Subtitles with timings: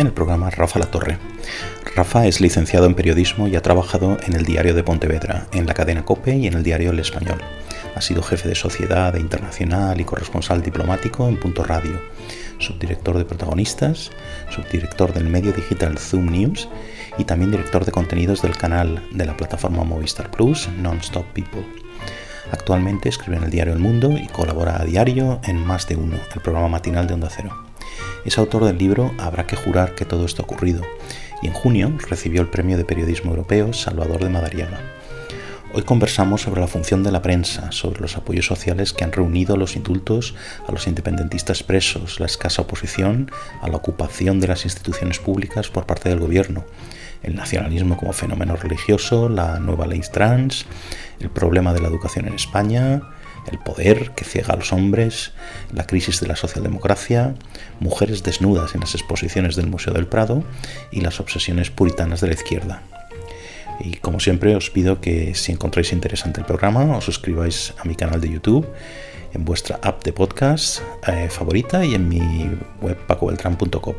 [0.00, 1.18] En el programa Rafa La Torre.
[1.94, 5.74] Rafa es licenciado en periodismo y ha trabajado en el Diario de Pontevedra, en la
[5.74, 7.38] cadena COPE y en el Diario El Español.
[7.94, 12.00] Ha sido jefe de sociedad e internacional y corresponsal diplomático en Punto Radio,
[12.58, 14.10] subdirector de protagonistas,
[14.48, 16.70] subdirector del medio digital Zoom News
[17.18, 21.66] y también director de contenidos del canal de la plataforma Movistar Plus, Nonstop People.
[22.50, 26.16] Actualmente escribe en el diario El Mundo y colabora a diario en Más de Uno,
[26.34, 27.61] el programa matinal de Onda Cero.
[28.24, 30.82] Es autor del libro Habrá que jurar que todo esto ha ocurrido
[31.42, 34.80] y en junio recibió el Premio de Periodismo Europeo Salvador de Madariaga.
[35.74, 39.56] Hoy conversamos sobre la función de la prensa, sobre los apoyos sociales que han reunido
[39.56, 40.36] los indultos
[40.68, 43.28] a los independentistas presos, la escasa oposición
[43.60, 46.64] a la ocupación de las instituciones públicas por parte del gobierno,
[47.24, 50.66] el nacionalismo como fenómeno religioso, la nueva ley trans,
[51.18, 53.02] el problema de la educación en España,
[53.50, 55.32] el poder que ciega a los hombres,
[55.72, 57.34] la crisis de la socialdemocracia,
[57.82, 60.44] mujeres desnudas en las exposiciones del Museo del Prado
[60.90, 62.82] y las obsesiones puritanas de la izquierda.
[63.80, 67.94] Y como siempre os pido que si encontráis interesante el programa os suscribáis a mi
[67.94, 68.66] canal de YouTube,
[69.34, 73.94] en vuestra app de podcast eh, favorita y en mi web pacobeltran.com.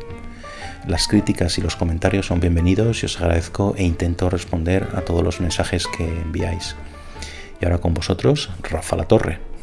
[0.86, 5.22] Las críticas y los comentarios son bienvenidos y os agradezco e intento responder a todos
[5.22, 6.76] los mensajes que enviáis.
[7.60, 9.53] Y ahora con vosotros, Rafa La Torre.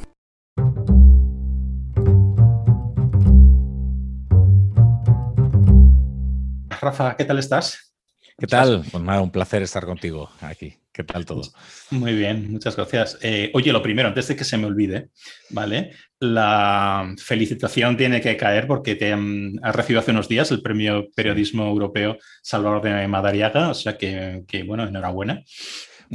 [6.81, 7.93] Rafa, ¿qué tal estás?
[8.37, 8.83] ¿Qué tal?
[8.91, 10.75] Pues nada, un placer estar contigo aquí.
[10.91, 11.43] ¿Qué tal todo?
[11.91, 13.19] Muy bien, muchas gracias.
[13.21, 15.09] Eh, oye, lo primero, antes de que se me olvide,
[15.51, 15.91] ¿vale?
[16.19, 21.67] La felicitación tiene que caer porque te has recibido hace unos días el Premio Periodismo
[21.67, 25.43] Europeo Salvador de Madariaga, o sea que, que bueno, enhorabuena.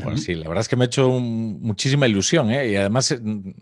[0.03, 2.69] Pues sí, la verdad es que me ha hecho muchísima ilusión ¿eh?
[2.69, 3.21] y además eh,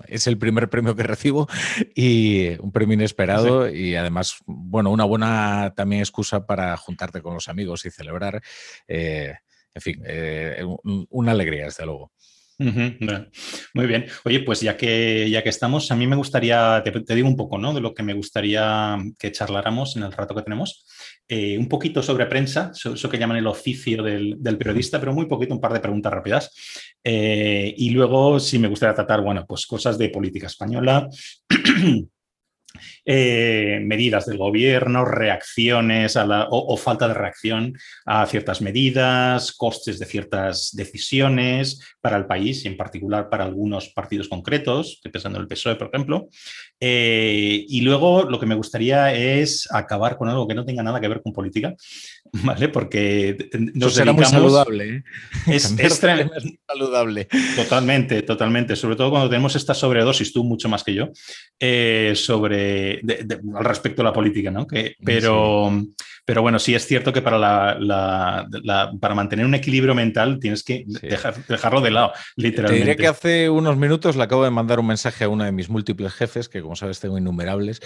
[0.09, 1.49] es el primer premio que recibo
[1.95, 7.49] y un premio inesperado y además, bueno, una buena también excusa para juntarte con los
[7.49, 8.43] amigos y celebrar.
[8.89, 9.35] Eh,
[9.77, 10.03] en fin,
[11.11, 12.13] una alegría, desde luego.
[12.59, 14.07] Muy bien.
[14.25, 17.59] Oye, pues ya que, ya que estamos, a mí me gustaría, te, digo un poco,
[17.59, 17.75] ¿no?
[17.75, 20.87] De lo que me gustaría que charláramos en el rato que tenemos.
[21.27, 25.55] Eh, un poquito sobre prensa, eso, que llaman el oficio del, periodista, pero muy poquito,
[25.55, 26.51] un par de preguntas rápidas.
[27.03, 31.09] Eh, y luego sí me gustaría tratar, bueno, pues cosas de política española.
[33.07, 37.77] Eh, medidas del gobierno, reacciones a la, o, falta de reacción
[38.07, 43.91] a ciertas medidas, costes de ciertas decisiones para el país y en particular para algunos
[43.91, 46.31] partidos concretos, estoy pensando en el PSOE, por ejemplo.
[46.81, 50.99] Eh, y luego lo que me gustaría es acabar con algo que no tenga nada
[50.99, 51.75] que ver con política,
[52.43, 52.71] ¿vale?
[52.71, 54.89] Porque nos será muy saludable.
[54.89, 55.05] ¿eh?
[55.47, 56.01] Es, es,
[56.67, 57.29] saludable.
[57.55, 58.77] Totalmente, totalmente.
[58.77, 61.11] Sobre todo cuando tenemos esta sobredosis, tú mucho más que yo,
[62.15, 64.67] sobre al respecto de la política, ¿no?
[64.67, 65.71] Que, pero,
[66.25, 67.39] pero bueno, sí es cierto que para,
[67.79, 70.85] la, para mantener un equilibrio mental tienes que
[71.49, 72.85] dejarlo de lado, literalmente.
[72.85, 75.53] Te diré que hace unos minutos le acabo de mandar un mensaje a uno de
[75.53, 77.81] mis múltiples jefes, que como sabes tengo innumerables,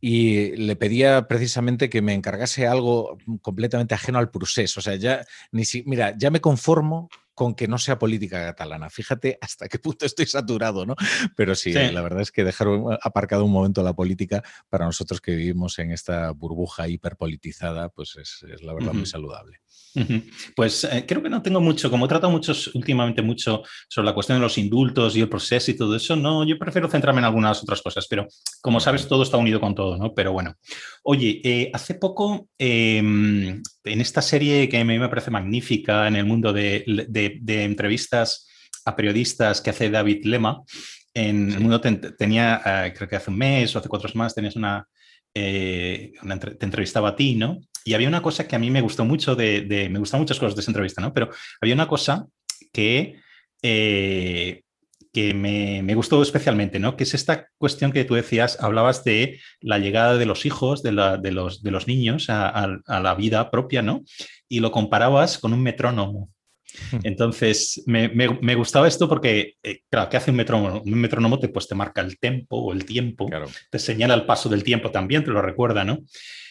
[0.00, 4.76] y le pedía precisamente que me encargase algo completamente ajeno al procés.
[4.76, 8.90] O sea, ya ni si, mira, ya me conformo con que no sea política catalana.
[8.90, 10.94] Fíjate hasta qué punto estoy saturado, ¿no?
[11.36, 12.68] Pero sí, la verdad es que dejar
[13.02, 18.44] aparcado un momento la política para nosotros que vivimos en esta burbuja hiperpolitizada, pues es,
[18.62, 19.60] la verdad muy saludable.
[20.56, 24.14] Pues eh, creo que no tengo mucho, como he tratado muchos, últimamente mucho sobre la
[24.14, 27.26] cuestión de los indultos y el proceso y todo eso, no, yo prefiero centrarme en
[27.26, 28.26] algunas otras cosas, pero
[28.60, 30.14] como sabes, todo está unido con todo, ¿no?
[30.14, 30.54] Pero bueno,
[31.02, 36.16] oye, eh, hace poco em, en esta serie que a mí me parece magnífica en
[36.16, 36.84] el mundo de,
[37.46, 38.48] entrevistas
[38.84, 40.62] a periodistas que hace David Lema,
[41.14, 44.56] en el mundo tenía, eh, creo que hace un mes o hace cuatro más, tenías
[44.56, 44.88] una,
[45.34, 47.60] una, te entrevistaba a ti, ¿no?
[47.84, 50.54] Y había una cosa que a mí me gustó mucho de, me gustan muchas cosas
[50.54, 51.12] de esa entrevista, ¿no?
[51.12, 51.30] Pero
[51.60, 52.26] había una cosa
[52.72, 53.20] que,
[53.62, 54.62] eh,
[55.12, 56.96] que me, gustó especialmente, ¿no?
[56.96, 60.92] Que es esta cuestión que tú decías, hablabas de la llegada de los hijos, de,
[60.92, 61.22] los,
[61.62, 64.02] de los, niños a, la vida propia, ¿no?
[64.48, 66.30] Y lo comparabas con un metrónomo.
[67.02, 70.82] Entonces, me, gustaba esto porque, eh, claro, ¿qué hace un metrónomo?
[70.84, 73.28] Un metrónomo te, pues, te marca el tempo o el tiempo,
[73.70, 75.98] te señala el paso del tiempo también, te lo recuerda, ¿no?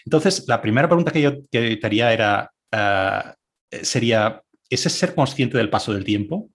[0.05, 3.35] Entonces, la primera pregunta que yo te haría era, ah,
[3.81, 6.49] sería, ¿ese ser consciente del paso del tiempo?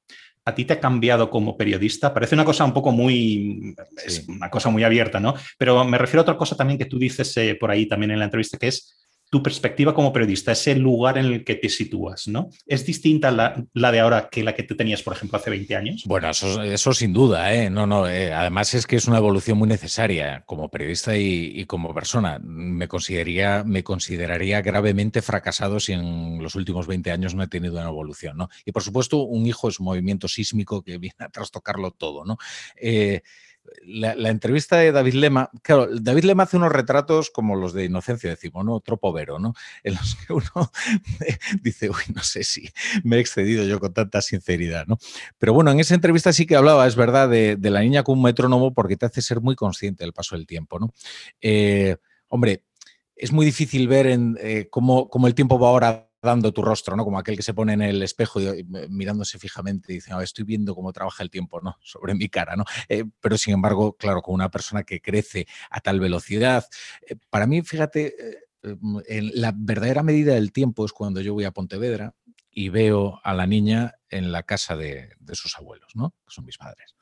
[0.44, 2.14] ¿A ti te ha cambiado como periodista?
[2.14, 3.74] Parece una cosa un poco muy,
[4.04, 5.34] es una cosa muy abierta, ¿no?
[5.58, 8.20] Pero me refiero a otra cosa también que tú dices eh, por ahí también en
[8.20, 12.28] la entrevista, que es tu perspectiva como periodista, ese lugar en el que te sitúas,
[12.28, 12.50] ¿no?
[12.64, 15.76] ¿Es distinta la, la de ahora que la que te tenías, por ejemplo, hace 20
[15.76, 16.04] años?
[16.06, 17.68] Bueno, eso, sin duda, ¿eh?
[17.68, 21.92] No, no, eh, además es que es una evolución muy necesaria como periodista y, como
[21.92, 22.38] persona.
[22.40, 27.74] Me consideraría, me consideraría gravemente fracasado si en los últimos 20 años no he tenido
[27.74, 28.48] una evolución, ¿no?
[28.64, 32.38] Y por supuesto, un hijo es un movimiento sísmico que viene a trastocarlo todo, ¿no?
[32.76, 33.22] Eh,
[33.84, 38.30] la, entrevista de David Lema, claro, David Lema hace unos retratos como los de Inocencia,
[38.30, 38.80] decimos, ¿no?
[38.80, 39.54] Tropovero, ¿no?
[39.82, 40.70] En los que uno
[41.62, 42.68] dice, uy, no sé si
[43.04, 44.98] me he excedido yo con tanta sinceridad, ¿no?
[45.38, 48.24] Pero bueno, en esa entrevista sí que hablaba, es verdad, de, la niña con un
[48.24, 50.92] metrónomo porque te hace ser muy consciente del paso del tiempo, ¿no?
[51.40, 51.96] Eh,
[52.28, 52.62] hombre,
[53.16, 56.96] es muy difícil ver en, eh, cómo, cómo, el tiempo va ahora dando tu rostro,
[56.96, 57.04] ¿no?
[57.04, 60.44] Como aquel que se pone en el espejo y, mirándose fijamente y dice, ah, estoy
[60.44, 61.78] viendo cómo trabaja el tiempo, ¿no?
[61.82, 62.64] Sobre mi cara, ¿no?
[62.88, 66.66] Eh, pero sin embargo, claro, con una persona que crece a tal velocidad,
[67.08, 68.76] eh, para mí, fíjate, eh,
[69.08, 72.14] en la verdadera medida del tiempo es cuando yo voy a Pontevedra
[72.50, 76.10] y veo a la niña en la casa de, de sus abuelos, ¿no?
[76.26, 76.94] Que son mis padres.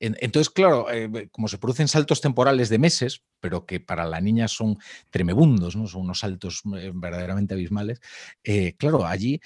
[0.00, 4.48] Entonces, claro, eh, como se producen saltos temporales de meses, pero que para la niña
[4.48, 4.78] son
[5.10, 5.86] tremebundos, ¿no?
[5.86, 8.00] son unos saltos eh, verdaderamente abismales,
[8.42, 9.40] eh, claro, allí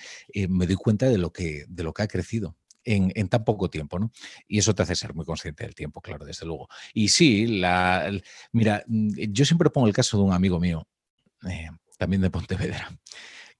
[0.48, 2.56] me doy cuenta de lo que, de lo que ha crecido.
[2.84, 4.10] En, tan poco tiempo, ¿no?
[4.46, 6.68] Y eso te hace ser muy consciente del tiempo, claro, desde luego.
[6.94, 8.10] Y sí, la,
[8.52, 10.88] mira, mm, yo siempre pongo el caso de un amigo mío,
[11.98, 12.98] también de Pontevedra,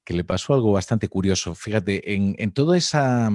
[0.02, 1.55] que le pasó algo bastante curioso.
[1.55, 3.31] Fíjate, en, en toda esa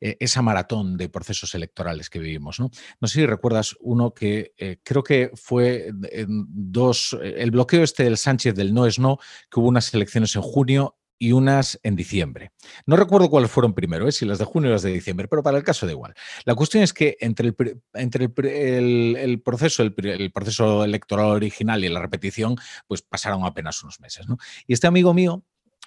[0.00, 2.60] eh, esa maratón de procesos electorales que vivimos.
[2.60, 2.70] No,
[3.08, 8.04] sé si recuerdas uno que eh, creo que fue en dos, eh, el bloqueo este
[8.04, 9.18] del Sánchez del no es no,
[9.50, 12.52] que hubo unas elecciones en junio y unas en diciembre.
[12.86, 15.58] No recuerdo cuáles fueron primero, si las de junio o las de diciembre, pero para
[15.58, 16.14] el caso da igual.
[16.44, 22.00] La cuestión es que entre el, entre el, proceso, el, proceso electoral original y la
[22.00, 22.54] repetición,
[22.86, 24.26] pues pasaron apenas unos meses.
[24.68, 25.42] Y este amigo mío,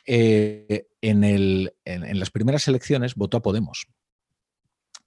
[0.05, 0.83] en,
[1.13, 3.87] en las primeras elecciones, votó a Podemos.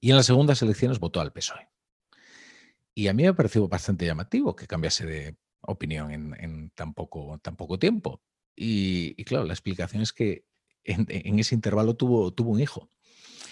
[0.04, 1.66] Y en las segundas elecciones votó al PSOE.
[2.94, 7.56] Y a mí me pareció bastante llamativo que cambiase de opinión en, tan, poco, tan,
[7.56, 8.22] poco, tiempo.
[8.54, 10.44] Y, claro, la explicación es que
[10.82, 12.90] en, ese intervalo tuvo, tuvo un hijo.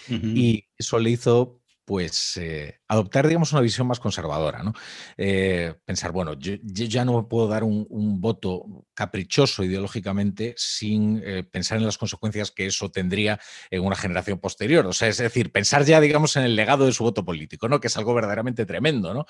[0.07, 4.73] Y eso le hizo pues eh, adoptar, digamos, una visión más conservadora, ¿no?
[5.17, 7.83] Eh, pensar, bueno, yo, ya no puedo dar un,
[8.23, 13.39] voto caprichoso ideológicamente sin eh, pensar en las consecuencias que eso tendría
[13.71, 14.85] en una generación posterior.
[14.85, 17.79] O sea, es decir, pensar ya, digamos, en el legado de su voto político, ¿no?
[17.79, 19.25] Que es algo verdaderamente tremendo, ¿no?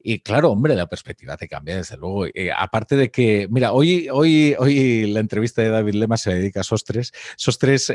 [0.00, 2.26] Y claro, hombre, la perspectiva te cambia, desde luego.
[2.56, 6.64] aparte de que, mira, hoy, hoy, hoy la entrevista de David Lema se dedica a
[6.64, 7.12] Sostres.
[7.36, 7.92] Sostres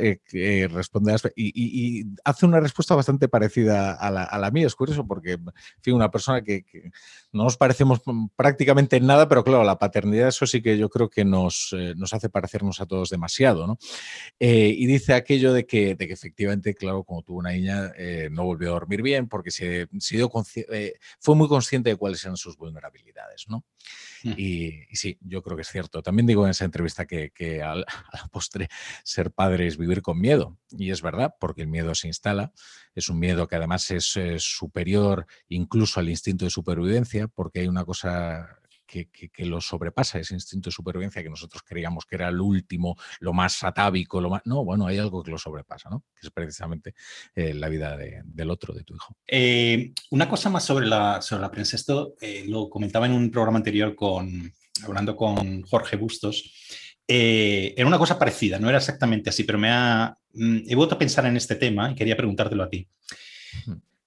[0.69, 4.67] responde y, hace una respuesta bastante parecida a la, a la mía.
[4.67, 6.65] Es curioso porque, en una persona que,
[7.31, 8.01] no nos parecemos
[8.35, 11.93] prácticamente en nada, pero claro, la paternidad, eso sí que yo creo que nos, eh,
[11.95, 13.77] nos hace parecernos a todos demasiado, ¿no?
[14.39, 18.29] Eh, y dice aquello de que, de que efectivamente, claro, como tuvo una niña, eh,
[18.31, 20.29] no volvió a dormir bien porque se, se dio
[21.19, 23.65] fue muy consciente de cuáles eran sus vulnerabilidades, ¿no?
[24.23, 24.33] Mm.
[24.37, 26.01] Y, sí, yo creo que es cierto.
[26.01, 27.31] También digo en esa entrevista que,
[27.63, 27.85] a la
[28.31, 28.69] postre
[29.03, 30.57] ser padre es vivir con miedo.
[30.71, 32.53] Y es verdad, porque el miedo se instala.
[32.95, 37.85] Es un miedo que además es superior incluso al instinto de supervivencia, porque hay una
[37.85, 38.59] cosa
[39.31, 43.33] que, lo sobrepasa, ese instinto de supervivencia que nosotros creíamos que era el último, lo
[43.33, 44.41] más atávico, lo más...
[44.45, 46.03] No, bueno, hay algo que lo sobrepasa, ¿no?
[46.13, 46.93] Que es precisamente
[47.35, 49.15] eh, la vida del otro, de tu hijo.
[49.27, 51.75] Eh, una cosa más sobre la, sobre la prensa.
[51.75, 54.51] Esto eh, lo comentaba en un programa anterior con,
[54.83, 56.51] hablando con Jorge Bustos.
[57.07, 60.99] Era una cosa parecida, no era exactamente así, pero me ha, mm, he vuelto a
[60.99, 62.87] pensar en este tema y quería preguntártelo a ti.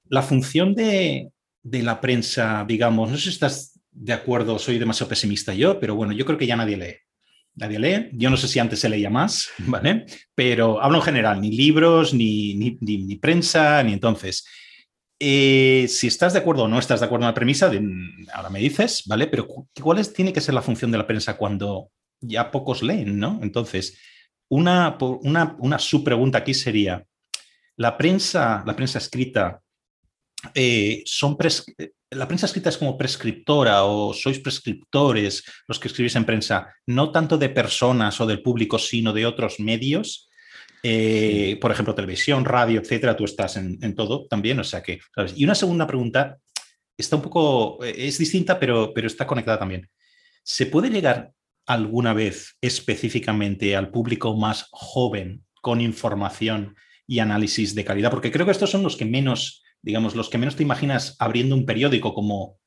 [0.08, 1.30] La función de,
[1.62, 5.94] de la prensa, digamos, no sé si estás de acuerdo, soy demasiado pesimista yo, pero
[5.94, 6.96] bueno, yo creo que ya nadie lee.
[7.54, 8.10] Nadie lee.
[8.12, 10.06] Yo no sé si antes se leía más, ¿vale?
[10.34, 14.46] Pero hablo en general, ni libros, ni, ni, prensa, ni entonces.
[15.18, 17.72] Eh, si estás de acuerdo o no estás de acuerdo en la premisa,
[18.34, 19.26] ahora me dices, ¿vale?
[19.26, 19.48] Pero
[19.82, 23.40] ¿cuál es, tiene que ser la función de la prensa cuando ya pocos leen, ¿no?
[23.42, 23.98] Entonces,
[24.48, 27.04] una, una, una subpregunta aquí sería,
[27.76, 29.60] ¿la prensa, la prensa escrita,
[30.54, 31.36] eh, son
[32.10, 37.10] la prensa escrita es como prescriptora o sois prescriptores los que escribís en prensa, no
[37.10, 40.28] tanto de personas o del público, sino de otros medios.
[40.82, 45.00] Eh, por ejemplo, televisión, radio, etcétera, tú estás en, todo también, o sea que,
[45.34, 46.36] Y una segunda pregunta
[46.96, 49.88] está un poco, eh, es distinta, pero, pero está conectada también.
[50.44, 51.32] ¿Se puede llegar
[51.66, 58.10] alguna vez específicamente al público más joven con información y análisis de calidad?
[58.10, 61.54] Porque creo que estos son los que menos digamos, los que menos te imaginas abriendo
[61.54, 62.58] un periódico como,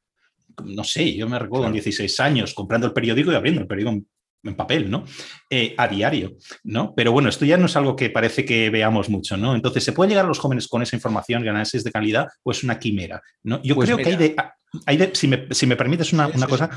[0.64, 4.06] no sé, yo me recuerdo en 16 años comprando el periódico y abriendo el periódico
[4.44, 5.04] en papel, ¿no?
[5.50, 6.94] Eh, a diario, ¿no?
[6.96, 9.54] Pero bueno, esto ya no es algo que parece que veamos mucho, ¿no?
[9.54, 12.52] Entonces, ¿se puede llegar a los jóvenes con esa información y análisis de calidad o
[12.52, 13.22] es una quimera?
[13.44, 13.62] ¿no?
[13.64, 14.36] Yo pues creo que hay de,
[14.86, 16.70] hay de, si, me, si me permites una, una cosa,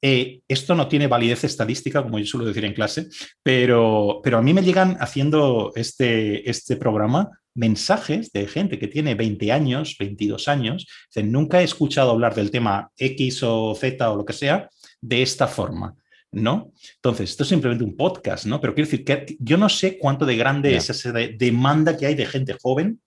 [0.00, 3.08] eh, esto no tiene validez estadística, como yo suelo decir en clase,
[3.42, 9.14] pero, pero a mí me llegan haciendo este, este programa mensajes de gente que tiene
[9.14, 10.86] 20 años, 22 años,
[11.24, 14.68] nunca he escuchado hablar del tema X o Z o lo que sea
[15.00, 15.94] de esta forma.
[16.30, 16.72] ¿no?
[16.96, 18.60] Entonces, esto es simplemente un podcast, ¿no?
[18.60, 22.14] Pero quiero decir que yo no sé cuánto de grande es esa demanda que hay
[22.14, 23.00] de gente joven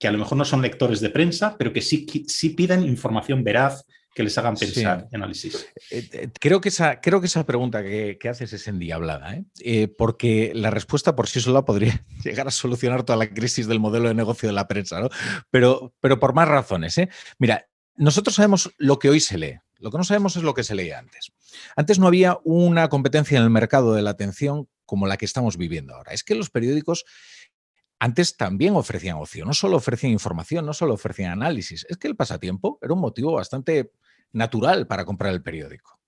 [0.00, 3.44] que a lo mejor no son lectores de prensa, pero que sí, sí piden información
[3.44, 5.66] veraz, que les hagan pensar análisis.
[5.90, 9.44] Eh, eh, creo que esa, creo que esa pregunta que, haces es endiablada, ¿eh?
[9.60, 9.88] ¿eh?
[9.88, 14.08] porque la respuesta por sí sola podría llegar a solucionar toda la crisis del modelo
[14.08, 15.08] de negocio de la prensa, ¿no?
[15.50, 16.98] Pero, pero por más razones.
[16.98, 17.08] ¿eh?
[17.38, 20.64] Mira, nosotros sabemos lo que hoy se lee, lo que no sabemos es lo que
[20.64, 21.32] se leía antes.
[21.76, 25.56] Antes no había una competencia en el mercado de la atención como la que estamos
[25.56, 26.12] viviendo ahora.
[26.12, 27.04] Es que los periódicos
[28.00, 31.86] antes también ofrecían ocio, no solo ofrecían información, no solo ofrecían análisis.
[31.88, 33.92] Es que el pasatiempo era un motivo bastante
[34.32, 35.98] natural para comprar el periódico.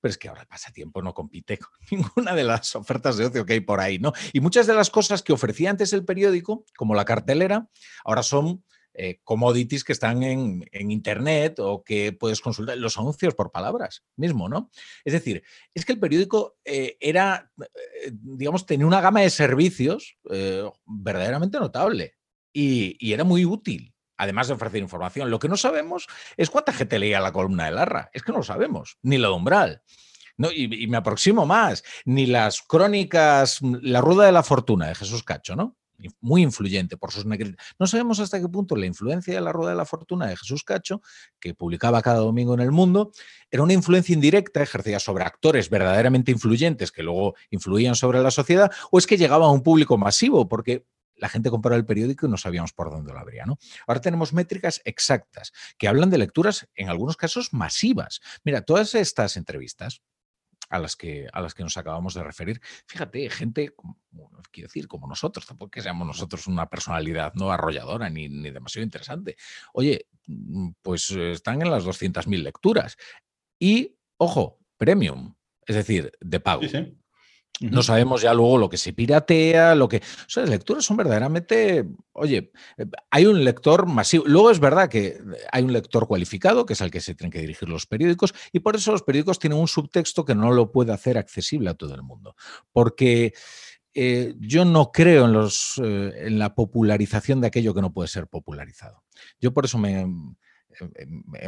[0.00, 3.46] Pero es que ahora el pasatiempo no compite con ninguna de las ofertas de ocio
[3.46, 4.12] que hay por ahí, ¿no?
[4.32, 7.68] Y muchas de las cosas que ofrecía antes el periódico, como la cartelera,
[8.04, 8.64] ahora son
[8.94, 14.50] eh, commodities que están en, Internet o que puedes consultar los anuncios por palabras mismo,
[14.50, 14.70] ¿no?
[15.02, 20.18] Es decir, es que el periódico eh, era, eh, digamos, tenía una gama de servicios
[20.84, 22.16] verdaderamente notable
[22.52, 23.91] y, era muy útil
[24.22, 25.30] además de ofrecer información.
[25.30, 28.08] Lo que no sabemos es cuánta gente leía la columna de Larra.
[28.12, 29.82] Es que no lo sabemos, ni la de umbral.
[30.36, 35.24] No, y, me aproximo más, ni las crónicas, la rueda de la fortuna de Jesús
[35.24, 35.76] Cacho, ¿no?
[36.20, 37.64] muy influyente por sus negritas.
[37.78, 40.64] No sabemos hasta qué punto la influencia de la Rueda de la Fortuna de Jesús
[40.64, 41.00] Cacho,
[41.38, 43.12] que publicaba cada domingo en el mundo,
[43.52, 48.72] era una influencia indirecta ejercida sobre actores verdaderamente influyentes que luego influían sobre la sociedad,
[48.90, 50.86] o es que llegaba a un público masivo, porque
[51.16, 53.44] la gente compraba el periódico y no sabíamos por dónde lo abría.
[53.44, 53.58] ¿no?
[53.86, 58.20] Ahora tenemos métricas exactas que hablan de lecturas, en algunos casos, masivas.
[58.44, 60.02] Mira, todas estas entrevistas
[60.72, 62.60] a las que, a las que nos acabamos de referir.
[62.86, 63.74] Fíjate, gente,
[64.50, 68.84] quiero decir, como nosotros, tampoco que seamos nosotros una personalidad no arrolladora ni, ni demasiado
[68.84, 69.36] interesante.
[69.74, 72.96] Oye, mm, pues están en las 200.000 lecturas.
[73.58, 75.34] Y, ojo, premium,
[75.66, 76.62] es decir, de pago.
[77.60, 79.98] No sabemos ya luego lo que se piratea, lo que...
[79.98, 81.86] O sea, las lecturas son verdaderamente...
[82.12, 84.24] Oye, eh, hay un lector masivo.
[84.26, 85.18] Luego es verdad que
[85.50, 88.60] hay un lector cualificado, que es al que se tienen que dirigir los periódicos, y
[88.60, 91.94] por eso los periódicos tienen un subtexto que no lo puede hacer accesible a todo
[91.94, 92.34] el mundo.
[92.72, 93.34] Porque...
[93.94, 98.08] Eh, yo no creo en, los, eh, en la popularización de aquello que no puede
[98.08, 99.02] ser popularizado.
[99.38, 100.06] Yo por eso me,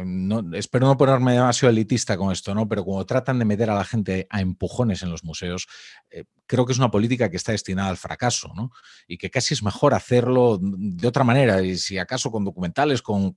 [0.03, 2.67] no, espero no ponerme demasiado elitista con esto, ¿no?
[2.67, 5.67] Pero como tratan de meter a la gente a empujones en los museos,
[6.09, 8.71] eh, creo que es una política que está destinada al fracaso, ¿no?
[9.07, 13.33] Y que casi es mejor hacerlo de otra manera, y si acaso con documentales, con...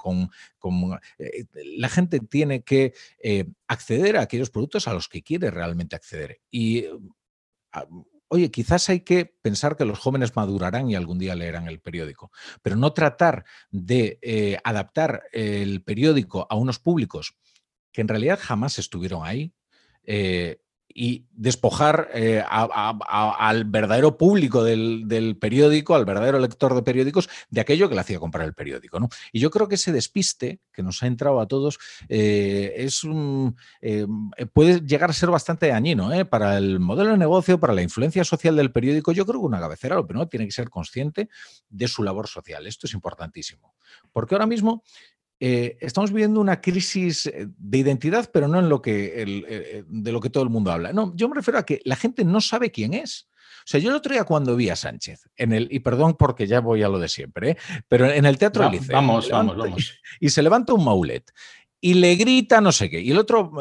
[1.19, 5.97] Eh, la gente tiene que eh, acceder a aquellos productos a los que quiere realmente
[5.97, 6.41] acceder.
[6.51, 6.87] Y
[8.29, 12.31] oye, quizás hay que pensar que los jóvenes madurarán y algún día leerán el periódico,
[12.63, 17.37] pero no tratar de eh, adaptar el periódico a unos públicos
[17.93, 19.55] que en realidad jamás estuvieron ahí.
[20.05, 20.61] Eh,
[21.01, 27.89] y despojar eh, al verdadero público del, periódico, al verdadero lector de periódicos, de aquello
[27.89, 28.99] que le hacía comprar el periódico.
[28.99, 29.09] ¿no?
[29.31, 31.79] Y yo creo que ese despiste que nos ha entrado a todos
[32.09, 33.03] eh, es
[33.81, 34.07] eh,
[34.53, 38.57] puede llegar a ser bastante dañino para el modelo de negocio, para la influencia social
[38.57, 39.13] del periódico.
[39.13, 41.29] Yo creo que una cabecera, lo primero, tiene que ser consciente
[41.69, 42.67] de su labor social.
[42.67, 43.77] Esto es importantísimo.
[44.13, 44.83] Porque ahora mismo
[45.41, 50.13] eh, estamos viviendo una crisis eh, de identidad, pero no en lo que eh, de
[50.13, 50.93] lo que todo el mundo habla.
[50.93, 53.29] No, yo me refiero a que la gente no sabe quién es.
[53.61, 56.47] O sea, yo el otro día cuando vi a Sánchez, en el, y perdón porque
[56.47, 60.01] ya voy a lo de siempre, pero en el Teatro Liceo, Vamos, vamos, vamos.
[60.19, 61.31] Y se levanta un maulet
[61.81, 63.01] y le grita no sé qué.
[63.01, 63.53] Y el otro,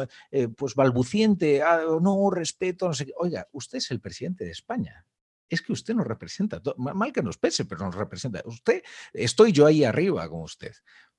[0.56, 3.12] pues balbuciente, ah, no, respeto, no sé qué.
[3.18, 5.04] Oiga, usted es el presidente de España
[5.50, 8.42] es que usted nos representa, mal que nos pese, pero nos representa.
[8.44, 8.82] Usted,
[9.14, 10.74] estoy yo ahí arriba con usted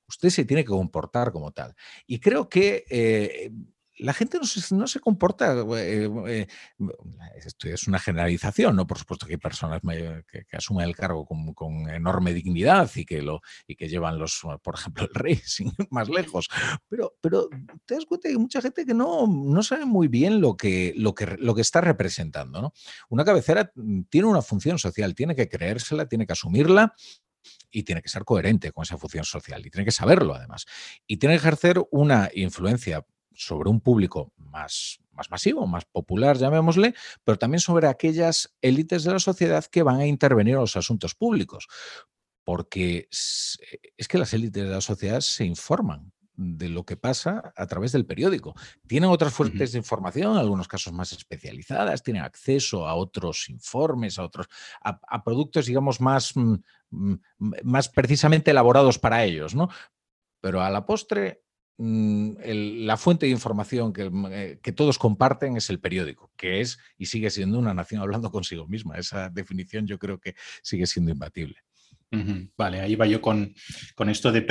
[0.09, 1.75] usted se tiene que comportar como tal.
[2.07, 3.51] Y creo que eh,
[3.99, 4.39] la gente
[4.71, 6.47] no se, comporta, eh, eh,
[7.35, 8.87] esto es una generalización, ¿no?
[8.87, 13.41] Por supuesto que hay personas que, asumen el cargo con, enorme dignidad y que, lo,
[13.67, 16.47] y que llevan los, por ejemplo, el rey sin ir más lejos,
[16.87, 17.49] pero, pero
[17.85, 20.93] te das cuenta que hay mucha gente que no, no sabe muy bien lo que,
[20.95, 22.73] lo, que, lo que está representando, ¿no?
[23.09, 23.71] Una cabecera
[24.09, 26.95] tiene una función social, tiene que creérsela, tiene que asumirla
[27.72, 30.65] y tiene que ser coherente con esa función social y tiene que saberlo además.
[31.08, 36.93] Y tiene que ejercer una influencia sobre un público más, más masivo, más popular, llamémosle,
[37.24, 41.15] pero también sobre aquellas élites de la sociedad que van a intervenir en los asuntos
[41.15, 41.67] públicos.
[42.43, 47.67] Porque es que las élites de la sociedad se informan de lo que pasa a
[47.67, 48.55] través del periódico.
[48.88, 54.17] Tienen otras fuentes de información, en algunos casos más especializadas, tienen acceso a otros informes,
[54.17, 54.48] a otros,
[54.81, 56.55] a, productos, digamos, más, mm,
[56.91, 57.15] mm,
[57.63, 59.67] más precisamente elaborados para ellos, ¿no?
[60.39, 61.43] Pero a la postre,
[61.77, 62.31] mm,
[62.86, 67.08] la fuente de información que, eh, que, todos comparten es el periódico, que es y
[67.08, 68.98] sigue siendo una nación hablando consigo misma.
[68.98, 71.58] Esa definición yo creo que sigue siendo imbatible.
[72.11, 73.53] Vale, ahí va yo con,
[74.07, 74.41] esto de,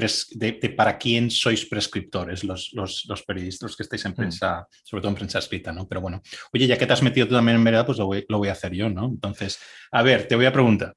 [0.76, 4.14] para quién sois prescriptores, los, periodistas que estáis en mm.
[4.14, 5.88] prensa, sobre todo en prensa escrita, ¿no?
[5.88, 6.22] Pero bueno,
[6.52, 8.72] oye, ya que te has metido tú también en verdad, pues lo voy, a hacer
[8.72, 9.06] yo, ¿no?
[9.06, 9.58] Entonces,
[9.90, 10.94] a ver, te voy a preguntar,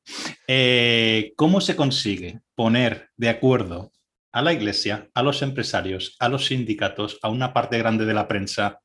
[0.48, 3.92] eh, ¿cómo se consigue poner de acuerdo
[4.32, 8.28] a la iglesia, a los empresarios, a los sindicatos, a una parte grande de la
[8.28, 8.80] prensa,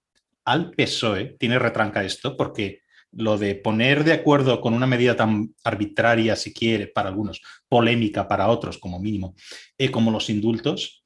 [0.47, 1.37] al PSOE?
[1.39, 2.81] Tiene retranca esto porque
[3.17, 8.29] lo de poner de acuerdo con una medida tan arbitraria, si quiere, para algunos, polémica
[8.29, 9.35] para otros, como mínimo,
[9.79, 11.03] eh, como los indultos,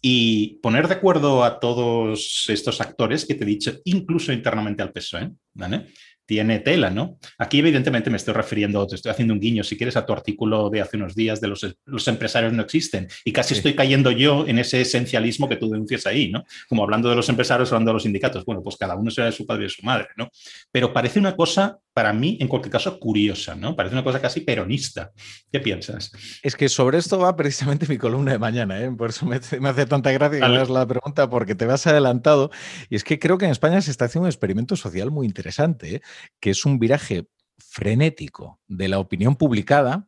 [0.00, 4.92] y poner de acuerdo a todos estos actores que te he dicho, incluso internamente al
[4.92, 5.86] PSOE, ¿vale?
[6.26, 7.18] Tiene tela, ¿no?
[7.38, 10.68] Aquí evidentemente me estoy refiriendo, te estoy haciendo un guiño, si quieres, a tu artículo
[10.68, 13.08] de hace unos días de los, los empresarios no existen.
[13.24, 16.44] Y casi estoy cayendo yo en ese esencialismo que tú denuncias ahí, ¿no?
[16.68, 18.44] Como hablando de los empresarios, hablando de los sindicatos.
[18.44, 20.28] Bueno, pues cada uno será de su padre y de su madre, ¿no?
[20.72, 23.74] Pero parece una cosa, para mí, en cualquier caso, curiosa, ¿no?
[23.74, 25.12] Parece una cosa casi peronista.
[25.50, 26.12] ¿Qué piensas?
[26.42, 28.92] Es que sobre esto va precisamente mi columna de mañana, ¿eh?
[28.92, 32.50] Por eso me, hace tanta gracia que me hagas la pregunta, porque te vas adelantado.
[32.90, 35.94] Y es que creo que en España se está haciendo un experimento social muy interesante,
[35.94, 36.02] ¿eh?
[36.38, 40.06] que es un viraje frenético de la opinión publicada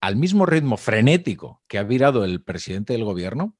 [0.00, 3.56] al mismo ritmo frenético que ha virado el presidente del gobierno,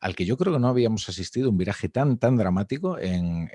[0.00, 3.48] al que yo creo que no habíamos asistido un viraje tan, tan dramático en,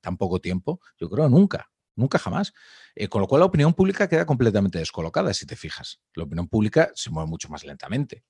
[0.00, 2.52] tan poco tiempo, yo creo nunca, nunca jamás.
[2.94, 6.00] Eh, con lo cual la opinión pública queda completamente descolocada, si te fijas.
[6.14, 8.24] La opinión pública se mueve mucho más lentamente.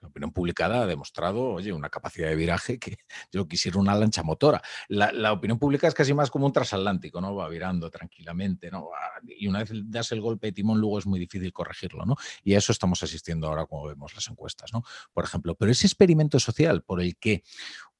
[0.00, 2.98] La opinión publicada ha demostrado, oye, una capacidad de viraje que
[3.32, 4.62] yo quisiera una lancha motora.
[4.88, 7.34] La, opinión pública es casi más como un transatlántico, ¿no?
[7.34, 8.90] Va virando tranquilamente, ¿no?
[9.26, 12.14] Y una vez das el golpe de timón, luego es muy difícil corregirlo, ¿no?
[12.44, 14.84] Y a eso estamos asistiendo ahora como vemos las encuestas, ¿no?
[15.12, 17.42] Por ejemplo, pero ese experimento social por el que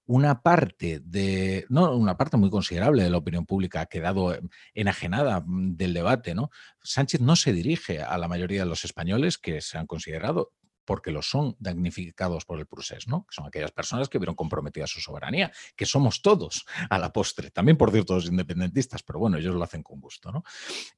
[0.08, 4.38] una parte de, no, una parte muy considerable de la opinión pública ha quedado
[4.72, 6.50] enajenada mm, del debate, ¿no?
[6.82, 10.52] Sánchez no se dirige a la mayoría de los españoles que se han considerado
[10.86, 13.26] porque los son damnificados por el procés, ¿no?
[13.26, 17.50] Que son aquellas personas que vieron comprometida su soberanía, que somos todos a la postre,
[17.50, 20.42] también por cierto los independentistas, pero bueno, ellos lo hacen con gusto, ¿no?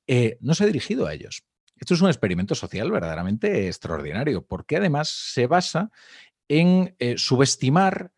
[0.07, 1.43] Eh, no se ha dirigido a ellos.
[1.75, 5.91] Esto es un experimento social verdaderamente extraordinario, porque además se basa
[6.47, 8.13] en eh, subestimar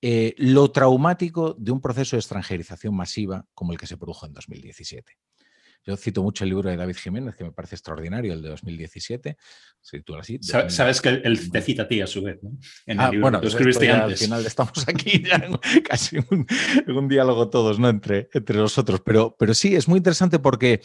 [0.00, 4.32] eh, lo traumático de un proceso de extranjerización masiva como el que se produjo en
[4.32, 5.18] 2017.
[5.84, 9.36] Yo cito mucho el libro de David Jiménez, que me parece extraordinario, el de 2017.
[10.20, 12.50] así, Sabes que él te cita a ti a su vez, ¿no?
[12.84, 14.20] En el ah, libro bueno, que escribiste antes.
[14.20, 16.46] Al final estamos aquí ya en casi un,
[16.94, 17.88] un, diálogo todos, ¿no?
[17.88, 19.00] Entre, entre nosotros.
[19.04, 20.82] Pero, pero sí, es muy interesante porque,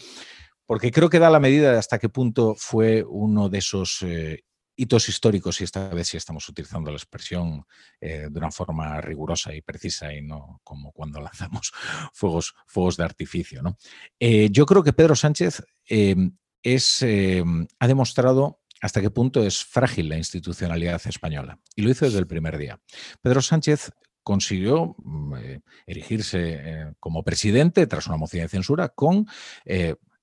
[0.64, 4.44] porque creo que da la medida de hasta qué punto fue uno de esos eh,
[4.76, 7.64] hitos históricos, y esta vez sí estamos utilizando la expresión
[8.00, 11.72] eh, de una forma rigurosa y precisa y no como cuando lanzamos
[12.12, 12.54] fuegos,
[12.96, 13.62] de artificio.
[13.62, 13.78] ¿no?
[14.18, 19.64] Eh, yo creo que Pedro Sánchez em, es, em, ha demostrado hasta qué punto es
[19.64, 22.78] frágil la institucionalidad española y lo hizo desde el primer día.
[23.22, 29.26] Pedro Sánchez consiguió mm, eh, erigirse como presidente tras una moción de censura con,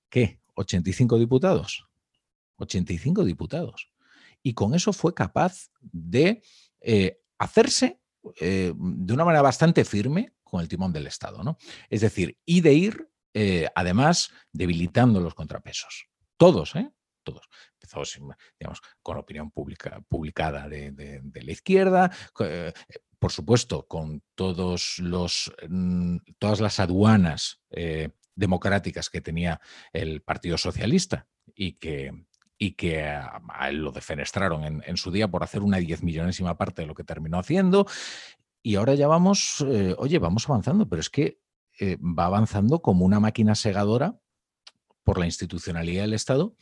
[0.09, 0.39] ¿qué?
[0.55, 1.87] 85 diputados.
[2.57, 3.90] 85 diputados
[4.43, 6.41] y con eso fue capaz de
[6.81, 7.99] eh, hacerse
[8.39, 11.43] eh, de una manera bastante firme con el timón del Estado.
[11.43, 11.57] ¿no?
[11.89, 16.07] Es decir, y de ir, eh, además, debilitando los contrapesos.
[16.37, 16.91] Todos, ¿eh?
[17.23, 17.47] Todos.
[17.73, 18.01] Empezó,
[18.59, 22.11] digamos, con opinión pública, publicada de, la izquierda,
[23.19, 27.61] por supuesto, con todos los, mm, todas las aduanas
[28.35, 29.61] democráticas que tenía
[29.93, 32.11] el Partido Socialista y que,
[32.63, 33.19] y que
[33.71, 37.39] lo defenestraron en, su día por hacer una diez millonésima parte de lo que terminó
[37.39, 37.87] haciendo.
[38.61, 41.39] Y ahora ya vamos, eh, oye, vamos avanzando, pero es que
[41.79, 44.15] eh, va avanzando como una máquina segadora
[45.03, 46.55] por la institucionalidad del Estado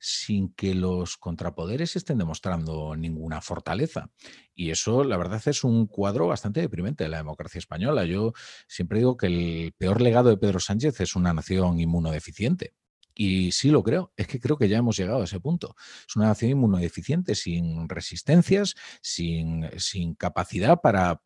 [0.00, 4.10] sin que los contrapoderes estén demostrando ninguna fortaleza.
[4.52, 8.04] Y eso, la verdad, es un cuadro bastante deprimente de la democracia española.
[8.04, 8.32] Yo
[8.66, 12.74] siempre digo que el peor legado de Pedro Sánchez es una nación inmunodeficiente.
[13.18, 15.74] Y sí lo creo, es que creo que ya hemos llegado a ese punto.
[16.06, 21.18] Es una nación inmunodeficiente, sin resistencias, sin, sin capacidad para,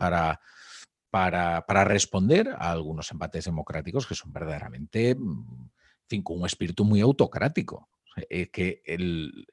[1.85, 5.71] responder a algunos embates democráticos que son verdaderamente, mm,
[6.07, 7.89] fin, con un espíritu muy autocrático.
[8.29, 9.47] Eh, que el,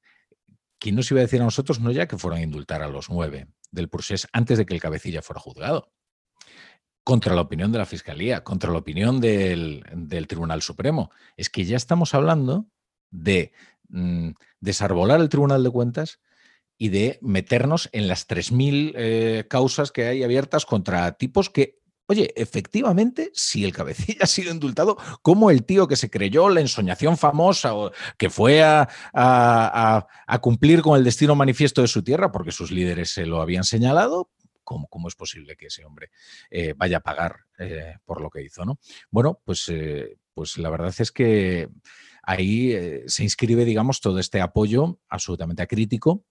[0.80, 3.10] ¿Quién nos iba a decir a nosotros no ya que fueron a indultar a los
[3.10, 5.92] nueve del procés antes de que el cabecilla fuera juzgado?
[7.08, 9.82] Contra la opinión de la Fiscalía, contra la opinión del,
[10.28, 11.10] Tribunal Supremo.
[11.38, 12.66] Es que ya estamos hablando
[13.12, 13.54] de
[13.88, 16.20] mm, desarbolar el Tribunal de Cuentas
[16.78, 22.34] y de meternos en las 3.000 eh, causas que hay abiertas contra tipos que, oye,
[22.36, 27.18] efectivamente, si el cabecilla ha sido indultado, como el tío que se creyó la ensoñación
[27.18, 30.08] famosa o que fue a,
[30.42, 34.30] cumplir con el destino manifiesto de su tierra porque sus líderes se lo habían señalado,
[34.68, 36.12] ¿Cómo, ¿Cómo, es posible que ese hombre
[36.52, 38.66] eh, vaya a pagar eh, por lo que hizo?
[38.66, 38.80] ¿no?
[39.10, 39.72] Bueno, pues,
[40.34, 41.70] pues la verdad es que
[42.24, 42.76] ahí
[43.08, 46.26] se inscribe, digamos, todo este apoyo absolutamente acrítico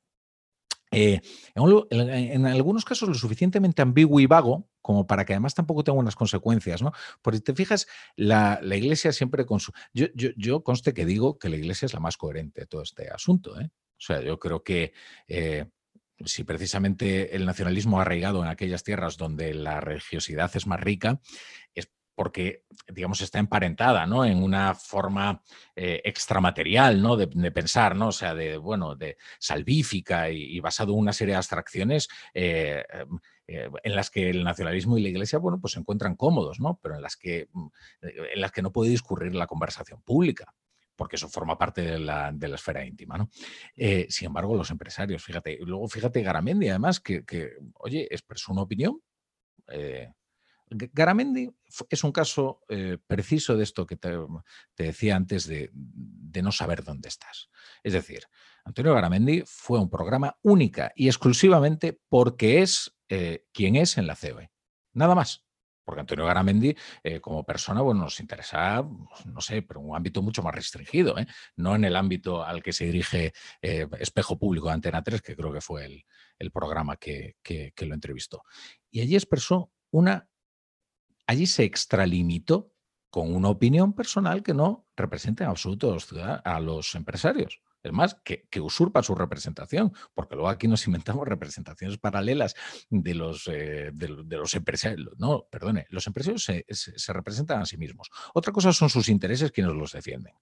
[0.93, 1.21] eh,
[1.55, 6.15] en, algunos casos lo suficientemente ambiguo y vago como para que además tampoco tenga unas
[6.15, 6.93] consecuencias, ¿no?
[7.23, 9.73] Porque te fijas, la, Iglesia siempre con su...
[9.93, 13.61] Yo, conste que digo que la Iglesia es la más coherente de todo este asunto,
[13.61, 13.69] ¿eh?
[13.99, 14.93] O sea, yo creo que
[15.27, 15.67] eh,
[16.25, 21.21] si precisamente el nacionalismo ha arraigado en aquellas tierras donde la religiosidad es más rica,
[21.75, 24.25] es porque, digamos, está emparentada, ¿no?
[24.25, 25.43] En una forma
[25.77, 27.15] eh, extramaterial, ¿no?
[27.17, 28.09] De, pensar, ¿no?
[28.09, 33.19] O sea, de, bueno, de salvífica y, basado en una serie de abstracciones eh, em,
[33.47, 36.81] eh, en las que el nacionalismo y la iglesia, bueno, pues se encuentran cómodos, ¿no?
[36.83, 37.67] Pero en las que, mm,
[38.01, 40.55] en las que no puede discurrir la conversación pública
[40.97, 43.19] porque eso forma parte de la, esfera íntima.
[43.19, 43.31] ¿no?
[44.09, 47.25] sin embargo, los empresarios, fíjate, luego fíjate Garamendi, además, que,
[47.75, 49.01] oye, expresó una opinión
[50.69, 51.49] Garamendi
[51.89, 54.17] es un caso eh, preciso de esto que te,
[54.77, 55.71] decía antes de,
[56.43, 57.49] no saber dónde estás.
[57.83, 58.25] Es decir,
[58.65, 64.17] Antonio Garamendi fue un programa única y exclusivamente porque es eh, quien es en la
[64.17, 64.51] COE.
[64.93, 65.46] Nada más.
[65.87, 68.83] Porque Antonio Garamendi, eh, como persona, bueno, nos interesa,
[69.25, 71.15] no sé, pero un ámbito mucho más restringido,
[71.57, 75.53] no en el ámbito al que se dirige Espejo Público de Antena 3, que creo
[75.53, 76.05] que fue
[76.39, 77.37] el, programa que,
[77.81, 78.43] lo entrevistó.
[78.91, 80.29] Y allí expresó una
[81.27, 82.73] allí se extralimitó
[83.11, 85.97] con una opinión personal que no representa en absoluto
[86.45, 87.61] a los empresarios.
[87.87, 92.55] Es más, que, usurpa su representación, porque luego aquí nos inventamos representaciones paralelas
[92.91, 95.09] de los, eh, de, los empresarios.
[95.19, 98.09] No, perdone, los empresarios se, se, representan a sí mismos.
[98.35, 100.35] Otra cosa son sus intereses quienes los defienden.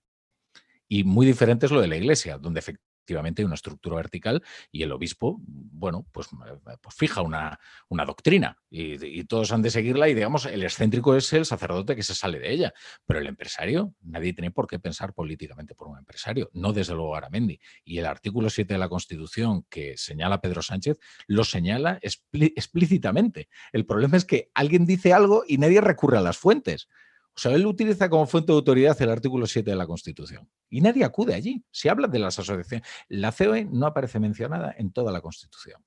[0.89, 4.83] Y muy diferente es lo de la iglesia, donde efectivamente efectivamente una estructura vertical y
[4.83, 10.09] el obispo, bueno, pues, eh, pues fija una, una doctrina y, todos han de seguirla
[10.09, 12.75] y digamos, el excéntrico es el sacerdote que se sale de ella,
[13.07, 17.17] pero el empresario, nadie tiene por qué pensar políticamente por un empresario, no desde luego
[17.17, 17.59] Aramendi.
[17.85, 23.49] Y el artículo 7 de la Constitución que señala Pedro Sánchez lo señala explícitamente.
[23.73, 26.89] El problema es que alguien dice algo y nadie recurre a las fuentes.
[27.37, 30.49] O sea, él utiliza como fuente de autoridad el artículo 7 de la Constitución.
[30.71, 31.65] Y nadie acude allí.
[31.73, 35.85] Si habla de las asociaciones, la COE no aparece mencionada en toda la Constitución.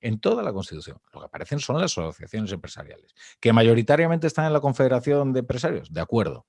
[0.00, 0.98] En toda la Constitución.
[1.12, 5.92] Lo que aparecen son las asociaciones empresariales, que mayoritariamente están en la Confederación de Empresarios,
[5.92, 6.46] de acuerdo.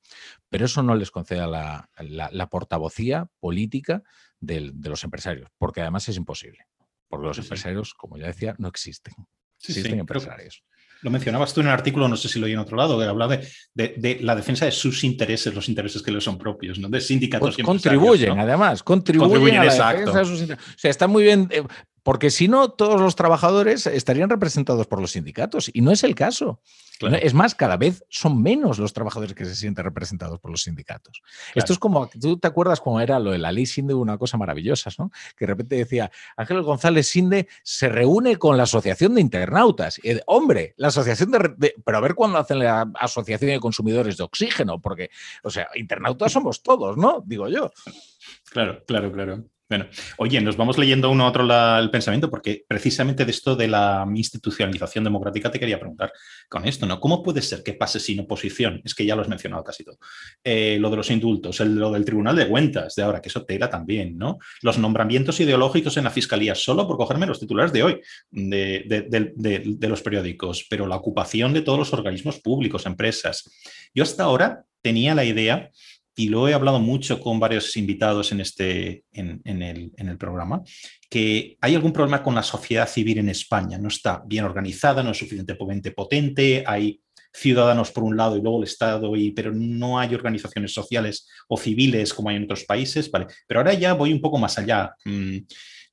[0.50, 4.04] Pero eso no les concede la, portavocía política
[4.40, 6.68] de los empresarios, porque además es imposible.
[7.08, 9.14] Porque los empresarios, como ya decía, no existen.
[9.58, 10.64] existen empresarios.
[11.02, 13.06] Lo mencionabas tú en el artículo, no sé si lo oí en otro lado, que
[13.06, 13.40] hablaba
[13.74, 16.90] de, la defensa de sus intereses, los intereses que les son propios, ¿no?
[16.90, 17.56] De sindicatos.
[17.56, 20.00] Pues contribuyen, además, contribuyen, a la exacto.
[20.00, 20.68] defensa de sus intereses.
[20.76, 21.48] O sea, está muy bien.
[21.52, 21.64] Eh,
[22.04, 26.16] porque si no, todos los trabajadores estarían representados por los sindicatos y no es el
[26.16, 26.62] caso.
[27.22, 31.22] Es más, cada vez son menos los trabajadores que se sienten representados por los sindicatos.
[31.56, 34.38] Esto es como, tú te acuerdas cómo era lo de la ley Sinde, una cosa
[34.38, 35.10] maravillosa, ¿no?
[35.38, 40.02] Que de repente decía, Ángel González Sinde se reúne con la Asociación de Internautas.
[40.26, 44.82] Hombre, la Asociación de, Pero a ver cuándo hacen la Asociación de Consumidores de Oxígeno,
[44.82, 45.10] porque,
[45.44, 47.24] o sea, internautas somos todos, ¿no?
[47.26, 47.72] Digo yo.
[48.52, 49.46] Claro, claro, claro.
[49.70, 49.86] Bueno,
[50.18, 51.44] oye, nos vamos leyendo uno a otro
[51.78, 56.12] el pensamiento, porque precisamente de esto de la institucionalización democrática te quería preguntar
[56.50, 57.00] con esto, ¿no?
[57.00, 58.82] ¿Cómo puede ser que pase sin oposición?
[58.84, 60.00] Es que ya lo has mencionado casi todo.
[60.44, 63.46] Eh, lo de los indultos, el, lo del Tribunal de Cuentas de ahora, que eso
[63.46, 64.40] te también, ¿no?
[64.64, 68.02] Los nombramientos ideológicos en la Fiscalía, solo por cogerme los titulares de hoy,
[68.32, 73.52] de los periódicos, pero la ocupación de todos los organismos públicos, empresas.
[73.94, 75.70] Yo hasta ahora tenía la idea
[76.20, 80.62] y lo he hablado mucho con varios invitados en, este, en, el, en, el, programa,
[81.10, 83.78] que hay algún problema con la sociedad civil en España.
[83.78, 87.00] No está bien organizada, no es suficientemente potente, hay
[87.34, 91.56] ciudadanos por un lado y luego el Estado, y, pero no hay organizaciones sociales o
[91.56, 93.10] civiles como hay en otros países.
[93.10, 93.28] Vale.
[93.48, 94.94] Pero ahora ya voy un poco más allá.
[95.06, 95.38] Mm,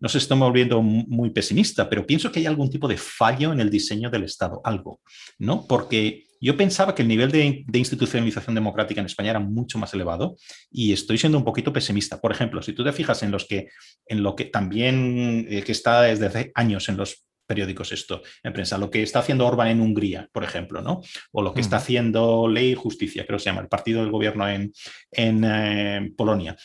[0.00, 3.60] no se estoy volviendo muy pesimista, pero pienso que hay algún tipo de fallo en
[3.60, 5.00] el diseño del Estado, algo,
[5.38, 5.64] ¿no?
[5.68, 10.36] Porque yo pensaba que el nivel de, institucionalización democrática en España era mucho más elevado
[10.70, 12.20] y estoy siendo un poquito pesimista.
[12.20, 13.68] Por ejemplo, si tú te fijas en los que,
[14.06, 18.52] en lo que también eh, que está desde hace años en los periódicos esto en
[18.52, 21.00] prensa, lo que está haciendo Orban en Hungría, por ejemplo, ¿no?
[21.32, 24.10] O lo que está haciendo Ley y Justicia, creo que se llama, el partido del
[24.10, 24.72] gobierno en,
[25.12, 26.56] en eh, Polonia.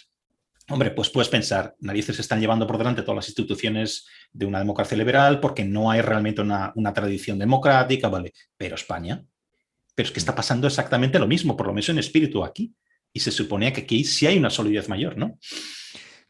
[0.70, 4.60] Hombre, pues puedes pensar, narices se están llevando por delante todas las instituciones de una
[4.60, 8.32] democracia liberal porque no hay realmente una, una tradición democrática, ¿vale?
[8.56, 9.22] Pero España,
[9.96, 12.74] pero es que está pasando exactamente lo mismo, por lo menos en espíritu aquí.
[13.14, 15.38] Y se suponía que aquí sí hay una solidez mayor, ¿no?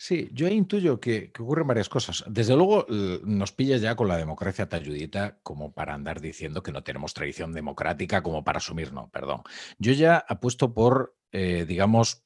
[0.04, 2.24] Sí, yo intuyo que, ocurren varias cosas.
[2.28, 2.88] Desde luego,
[3.24, 7.54] nos pilla ya con la democracia talludita como para andar diciendo que no tenemos tradición
[7.54, 9.43] democrática, como para asumir, no, perdón.
[9.78, 12.24] Yo ya apuesto por, eh, digamos,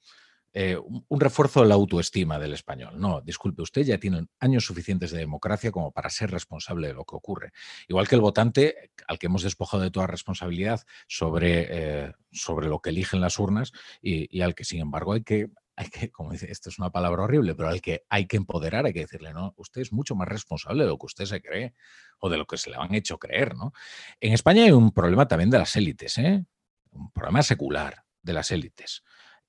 [0.58, 2.98] eh, un refuerzo de la autoestima del español.
[2.98, 7.04] No, disculpe, usted ya tiene años suficientes de democracia como para ser responsable de lo
[7.04, 7.52] que ocurre.
[7.90, 12.80] Igual que el votante, al que hemos despojado de toda responsabilidad sobre, eh, sobre lo
[12.80, 16.50] que eligen las urnas y, al que, sin embargo, hay que hay que, como dice,
[16.50, 19.54] esto es una palabra horrible, pero al que hay que empoderar, hay que decirle, no,
[19.58, 21.74] usted es mucho más responsable de lo que usted se cree
[22.20, 23.74] o de lo que se le han hecho creer, ¿no?
[24.22, 26.46] En España hay un problema también de las élites, ¿eh?
[26.92, 29.04] Un problema secular de las élites.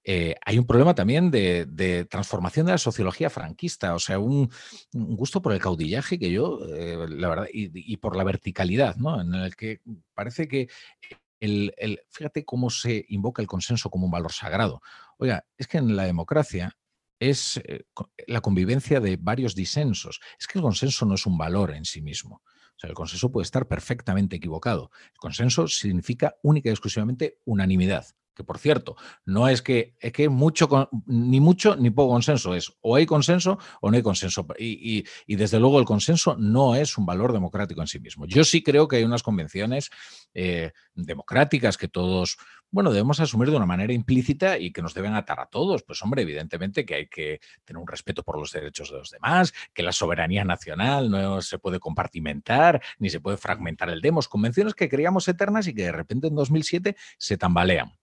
[0.08, 4.48] Eh, hay un problema también de, transformación de la sociología franquista, o sea, un,
[4.92, 9.20] gusto por el caudillaje que yo, eh, la verdad, y, por la verticalidad, ¿no?
[9.20, 9.80] En el que
[10.14, 10.68] parece que
[11.40, 11.74] el,
[12.08, 14.80] fíjate cómo se invoca el consenso como un valor sagrado.
[15.18, 16.78] Oiga, es que en la democracia
[17.18, 17.82] es eh,
[18.28, 20.20] la convivencia de varios disensos.
[20.38, 22.42] Es que el consenso no es un valor en sí mismo.
[22.44, 24.92] O sea, el consenso puede estar perfectamente equivocado.
[25.14, 30.28] El consenso significa única y exclusivamente unanimidad que por cierto, no es que, es que
[30.28, 30.68] mucho,
[31.06, 34.46] ni mucho ni poco consenso, es o hay consenso o no hay consenso.
[34.58, 38.26] Y, desde luego el consenso no es un valor democrático en sí mismo.
[38.26, 39.90] Yo sí creo que hay unas convenciones
[40.34, 42.36] eh, democráticas que todos,
[42.76, 45.82] bueno, debemos asumir de una manera implícita y que nos deben atar a todos.
[45.82, 49.54] Pues hombre, evidentemente que hay que tener un respeto por los derechos de los demás,
[49.72, 54.28] que la soberanía nacional no se puede compartimentar, ni se puede fragmentar el demos.
[54.28, 57.94] Convenciones que creíamos eternas y que de repente en 2007 se tambalean.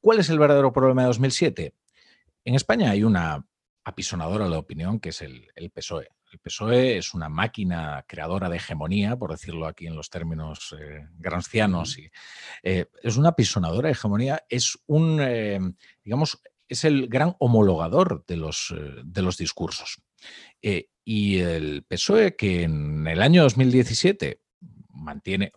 [0.00, 1.74] ¿Cuál es el verdadero problema de 2007?
[2.46, 3.44] En España hay una
[3.86, 6.08] apisonadora la opinión que es el, PSOE.
[6.32, 11.06] El PSOE es una máquina creadora de hegemonía, por decirlo aquí en los términos eh,
[11.16, 11.96] grancianos.
[11.96, 12.10] Y,
[12.64, 15.60] eh, es una apisonadora de hegemonía, es un, eh,
[16.02, 20.02] digamos, es el gran homologador de los, de los discursos.
[21.04, 24.40] y el PSOE, que en el año 2017
[24.90, 25.52] mantiene,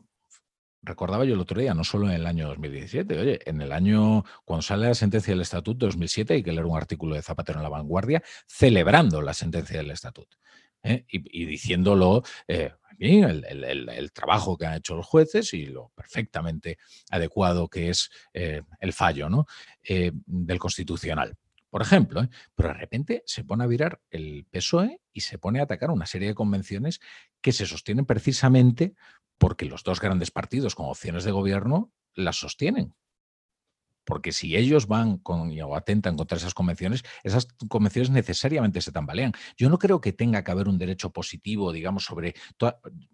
[0.82, 4.24] recordaba yo el otro día, no solo en el año 2017, oye, en el año,
[4.46, 7.64] cuando sale la sentencia del Estatuto 2007, hay que leer un artículo de Zapatero en
[7.64, 10.38] la vanguardia, celebrando la sentencia del Estatuto.
[10.84, 11.06] ¿eh?
[11.10, 16.78] Y, diciéndolo, eh, el, trabajo que han hecho los jueces y lo perfectamente
[17.10, 19.46] adecuado que es eh, el fallo ¿no?
[19.86, 21.38] del Constitucional.
[21.70, 25.64] Por ejemplo, pero de repente se pone a virar el PSOE y se pone a
[25.64, 27.00] atacar una serie de convenciones
[27.42, 28.96] que se sostienen precisamente
[29.40, 32.94] porque los dos grandes partidos con opciones de gobierno las sostienen.
[34.06, 39.34] Porque si ellos van con, o atentan contra esas convenciones, esas convenciones necesariamente se tambalean.
[39.56, 42.34] Yo no creo que tenga que haber un derecho positivo, digamos, sobre...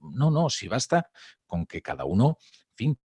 [0.02, 1.10] No, no, si basta
[1.46, 2.38] con que cada uno,
[2.70, 3.00] en fin,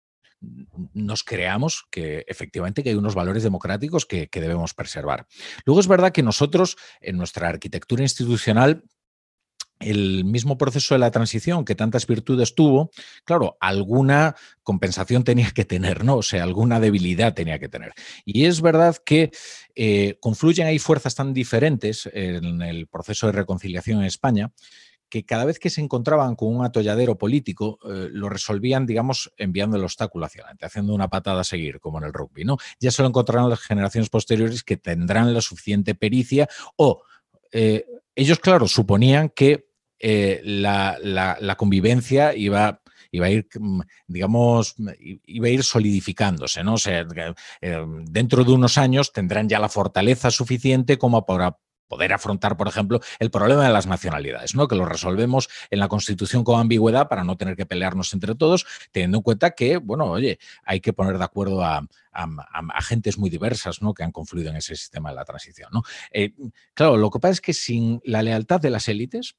[0.92, 5.26] nos creamos que efectivamente que hay unos valores democráticos que, debemos preservar.
[5.64, 8.84] Luego es verdad que nosotros en nuestra arquitectura institucional
[9.80, 12.90] el mismo proceso de la transición que tantas virtudes tuvo,
[13.24, 16.16] claro, alguna compensación tenía que tener, ¿no?
[16.16, 17.92] O sea, alguna debilidad tenía que tener.
[18.24, 19.30] Y es verdad que
[19.74, 24.52] eh, confluyen ahí fuerzas tan diferentes en el proceso de reconciliación en España
[25.08, 29.76] que cada vez que se encontraban con un atolladero político, eh, lo resolvían, digamos, enviando
[29.76, 32.58] el obstáculo hacia adelante, haciendo una patada a seguir, como en el rugby, ¿no?
[32.78, 37.02] Ya se lo encontrarán las generaciones posteriores que tendrán la suficiente pericia o
[37.52, 39.67] eh, ellos, claro, suponían que
[39.98, 42.80] eh, la, convivencia iba,
[43.10, 44.74] iba a ir, mm, digamos,
[45.26, 46.76] iba a ir solidificándose, ¿no?
[46.86, 51.56] Eh, dentro de unos años tendrán ya la fortaleza suficiente como para
[51.88, 54.68] poder afrontar, por ejemplo, el problema de las nacionalidades, ¿no?
[54.68, 58.66] que lo resolvemos en la Constitución con ambigüedad para no tener que pelearnos entre todos,
[58.92, 61.86] teniendo en cuenta que, bueno, oye, hay que poner de acuerdo a,
[62.74, 63.94] agentes muy diversas ¿no?
[63.94, 65.70] que han confluido en ese sistema de la transición.
[65.72, 65.82] ¿no?
[66.10, 66.34] Eh,
[66.74, 69.36] claro, lo que pasa es que sin la lealtad de las élites,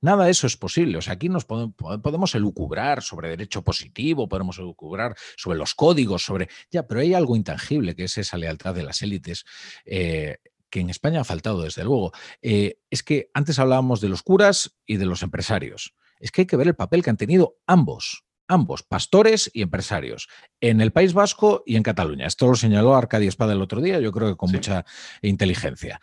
[0.00, 0.98] Nada de eso es posible.
[0.98, 6.48] O sea, aquí nos podemos, elucubrar sobre derecho positivo, podemos elucubrar sobre los códigos, sobre.
[6.70, 9.44] Ya, pero hay algo intangible que es esa lealtad de las élites.
[9.84, 10.38] Eh,
[10.70, 12.12] que en España ha faltado, desde luego.
[12.42, 15.94] Eh, es que antes hablábamos de los curas y de los empresarios.
[16.20, 20.28] Es que hay que ver el papel que han tenido ambos, ambos, pastores y empresarios,
[20.60, 22.26] en el País Vasco y en Cataluña.
[22.26, 24.84] Esto lo señaló Arcadio Espada el otro día, yo creo que con mucha
[25.22, 26.00] inteligencia.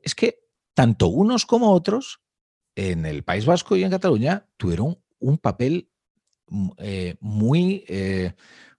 [0.00, 0.40] Es que
[0.74, 2.23] tanto unos como otros
[2.76, 5.88] en el País Vasco y en Cataluña tuvieron un papel
[6.78, 8.32] eh, muy, eh,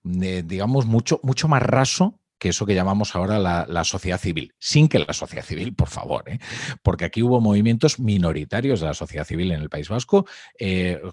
[0.03, 4.99] digamos, mucho, mucho más raso que eso que llamamos ahora la, sociedad civil, sin que
[4.99, 6.39] la sociedad civil, por favor, ¿eh?
[6.83, 10.25] porque aquí hubo movimientos minoritarios de la sociedad civil en el País Vasco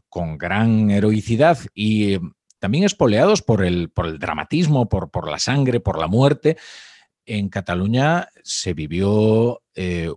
[0.08, 2.18] con gran heroicidad y
[2.58, 6.56] también espoleados por el, por el dramatismo, por, por la sangre, por la muerte.
[7.24, 9.62] En Cataluña se vivió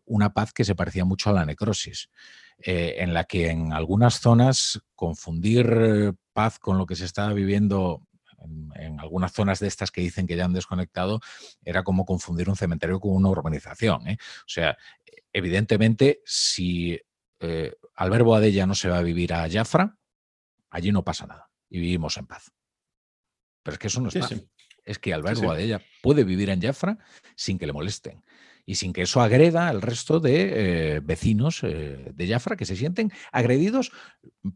[0.06, 2.10] una paz que se parecía mucho a la necrosis.
[2.58, 8.08] Eh, en la que en algunas zonas confundir paz con lo que se estaba viviendo
[8.76, 11.20] en, algunas zonas de estas que dicen que ya han desconectado,
[11.64, 14.08] era como confundir un cementerio con una urbanización.
[14.08, 14.18] ¿eh?
[14.20, 14.78] O sea,
[15.34, 17.00] evidentemente, si
[17.40, 19.98] eh, Alberto Adella no se va a vivir a Jafra,
[20.70, 22.52] allí no pasa nada y vivimos en paz.
[23.64, 24.34] Pero es que eso no es paz.
[24.84, 26.98] Es que Alberto Adella puede vivir en Jafra
[27.36, 28.24] sin que le molesten
[28.66, 32.76] y sin que eso agreda al resto de eh, vecinos eh, de Jafra que se
[32.76, 33.92] sienten agredidos,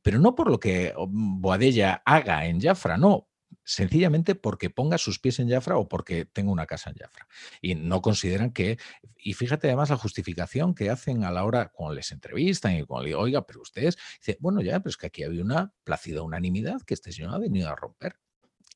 [0.02, 3.30] pero no por lo que Boadella haga en Jafra, no,
[3.64, 7.28] sencillamente porque ponga sus pies en Jafra o porque tenga una casa en Jafra.
[7.62, 8.80] Y no consideran que,
[9.16, 13.04] y fíjate además la justificación que hacen a la hora cuando les entrevistan y cuando
[13.04, 16.24] le digo, oiga, pero ustedes, dice, bueno, ya, pero es que aquí había una plácida
[16.24, 18.16] unanimidad que este señor ha venido a romper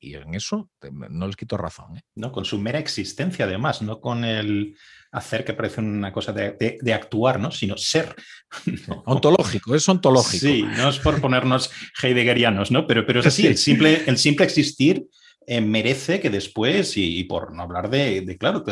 [0.03, 0.69] y en eso
[1.09, 1.97] no les quito razón.
[1.97, 2.01] ¿eh?
[2.15, 4.75] No, con su mera existencia además, no con el
[5.11, 7.51] hacer que parece una cosa de, actuar, ¿no?
[7.51, 8.15] sino ser.
[9.05, 10.45] Ontológico, es ontológico.
[10.45, 12.85] Sí, no es por ponernos heideggerianos, ¿no?
[12.85, 15.05] pero, pero es así, el simple, el simple existir
[15.45, 18.63] eh, merece que después, y, por no hablar de, claro,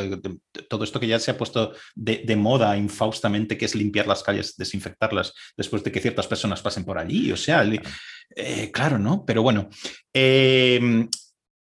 [0.70, 4.56] todo esto que ya se ha puesto de, moda infaustamente, que es limpiar las calles,
[4.56, 7.63] desinfectarlas después de que ciertas personas pasen por allí, o sea,
[8.36, 9.26] eh, claro, ¿no?
[9.26, 9.70] Pero bueno,
[10.13, 11.10] em,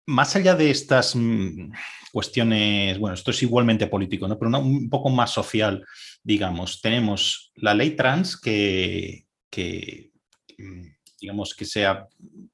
[0.08, 1.72] más allá de estas mm,
[2.12, 4.38] cuestiones, bueno, esto es igualmente político, ¿no?
[4.38, 5.86] Pero un poco más social,
[6.24, 9.26] digamos, tenemos la ley trans que,
[10.58, 10.88] mm,
[11.20, 12.08] digamos, que sea,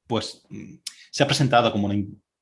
[0.08, 0.76] pues, mm,
[1.12, 1.96] se ha presentado como una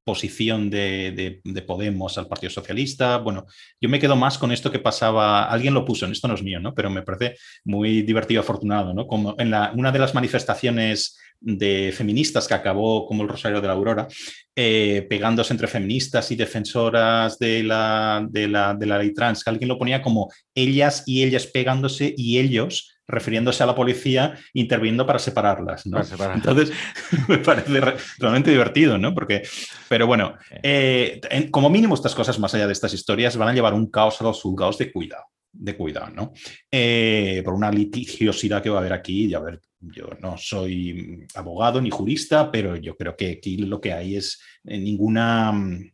[0.06, 3.18] posición de, Podemos al Partido Socialista.
[3.18, 3.48] Bueno,
[3.82, 6.60] yo me quedo más con esto que pasaba, alguien lo puso, esto no es mío,
[6.60, 6.74] ¿no?
[6.76, 9.08] pero me parece muy divertido, afortunado, ¿no?
[9.08, 13.74] como en una de las manifestaciones de feministas que acabó como el Rosario de la
[13.74, 14.08] Aurora,
[14.56, 19.50] eh, pegándose entre feministas y defensoras de la, de, la, de la ley trans, que
[19.50, 25.06] alguien lo ponía como ellas y ellas pegándose y ellos refiriéndose a la policía, interviniendo
[25.06, 25.86] para separarlas.
[25.86, 26.02] ¿no?
[26.34, 26.72] Entonces,
[27.28, 27.80] me parece
[28.18, 29.14] realmente divertido, ¿no?
[29.14, 29.44] Porque,
[29.88, 31.22] pero bueno, eh,
[31.52, 34.24] como mínimo estas cosas, más allá de estas historias, van a llevar un caos a
[34.24, 35.26] los juzgados de cuidado,
[35.58, 36.34] de cuidado, ¿no?
[36.72, 41.26] Eh, por una litigiosidad que va a haber aquí, y a ver, yo no soy
[41.36, 45.54] abogado ni jurista, pero yo creo que aquí lo que hay es eh, ninguna,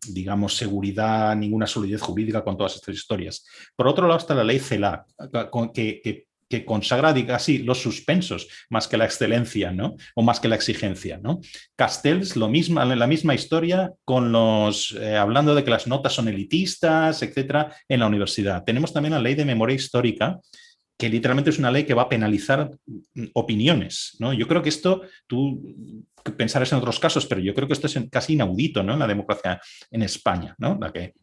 [0.10, 3.46] digamos, seguridad, ninguna solidez jurídica con todas estas historias.
[3.76, 5.06] Por otro lado está la ley CELAC,
[5.74, 9.96] que, que que consagra, así, los suspensos más que la excelencia, ¿no?
[10.14, 11.40] O más que la exigencia, ¿no?
[11.76, 17.24] Castells, lo la misma historia con los, eh, hablando de que las notas son elitistas,
[17.24, 18.64] etcétera, en la universidad.
[18.64, 20.40] Tenemos también la ley de memoria histórica,
[20.98, 24.34] que literalmente es una ley que va a penalizar mm, opiniones, ¿no?
[24.34, 25.60] Yo creo que esto, tú
[26.38, 28.94] pensarás en otros casos, pero yo creo que esto es casi inaudito, ¿no?
[28.94, 29.60] En la democracia
[29.90, 30.80] en España, ¿no?
[30.94, 31.14] Que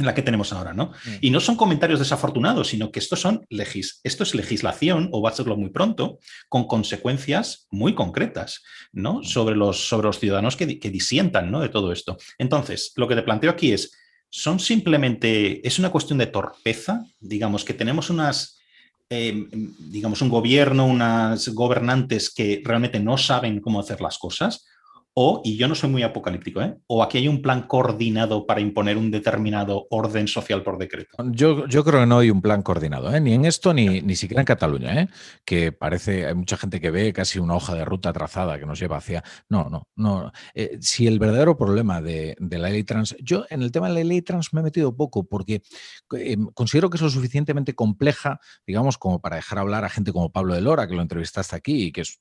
[0.00, 0.86] mm la que tenemos ahora, ¿no?
[0.86, 1.10] Mm.
[1.20, 5.30] Y no son comentarios desafortunados, sino que esto, son legis esto es legislación, o va
[5.30, 9.20] a serlo muy pronto, con consecuencias muy concretas, ¿no?
[9.20, 9.24] Mm.
[9.24, 11.60] Sobre los, sobre los ciudadanos que, que disientan, ¿no?
[11.60, 12.16] De todo esto.
[12.38, 13.92] Entonces, lo que te planteo aquí es,
[14.30, 18.56] son simplemente, es una cuestión de torpeza, digamos, que tenemos unas...
[19.12, 19.50] Em,
[19.90, 24.64] digamos, un gobierno, unas gobernantes que realmente no saben cómo hacer las cosas,
[25.14, 26.76] o, y yo no soy muy apocalíptico, ¿eh?
[26.86, 31.16] o aquí hay un plan coordinado para imponer un determinado orden social por decreto.
[31.32, 33.20] Yo, yo creo que no hay un plan coordinado, ¿eh?
[33.20, 35.08] ni en esto ni, ni siquiera en Cataluña, ¿eh?
[35.44, 38.78] que parece, hay mucha gente que ve casi una hoja de ruta trazada que nos
[38.78, 39.24] lleva hacia...
[39.48, 40.32] No, no, no.
[40.54, 43.94] Eh, si el verdadero problema de, de, la ley trans, yo en el tema de
[43.94, 45.62] la ley trans me he metido poco porque
[46.16, 50.30] eh, considero que es lo suficientemente compleja, digamos, como para dejar hablar a gente como
[50.30, 52.18] Pablo de Lora, que lo entrevistaste aquí y que es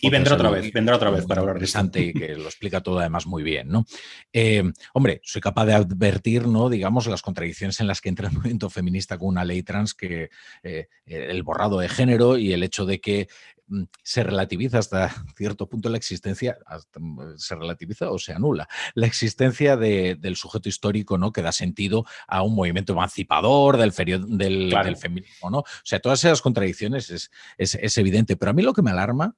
[0.00, 2.80] y vendrá otra vez, vendrá otra vez para hablar de interesante y que lo explica
[2.80, 3.84] todo además muy bien, ¿no?
[4.32, 4.62] Eh,
[4.94, 6.68] hombre, soy capaz de advertir, ¿no?
[6.68, 10.30] Digamos, las contradicciones en las que entra el movimiento feminista con una ley trans que
[10.62, 13.28] eh, el borrado de género y el hecho de que
[13.68, 16.56] mm, se relativiza hasta cierto punto la existencia,
[16.98, 21.32] mm, se relativiza o se anula la existencia del sujeto histórico, ¿no?
[21.32, 23.92] Que da sentido a un movimiento emancipador del,
[24.38, 25.58] del, feminismo, ¿no?
[25.58, 29.36] O sea, todas esas contradicciones es, es evidente, pero a mí lo que me alarma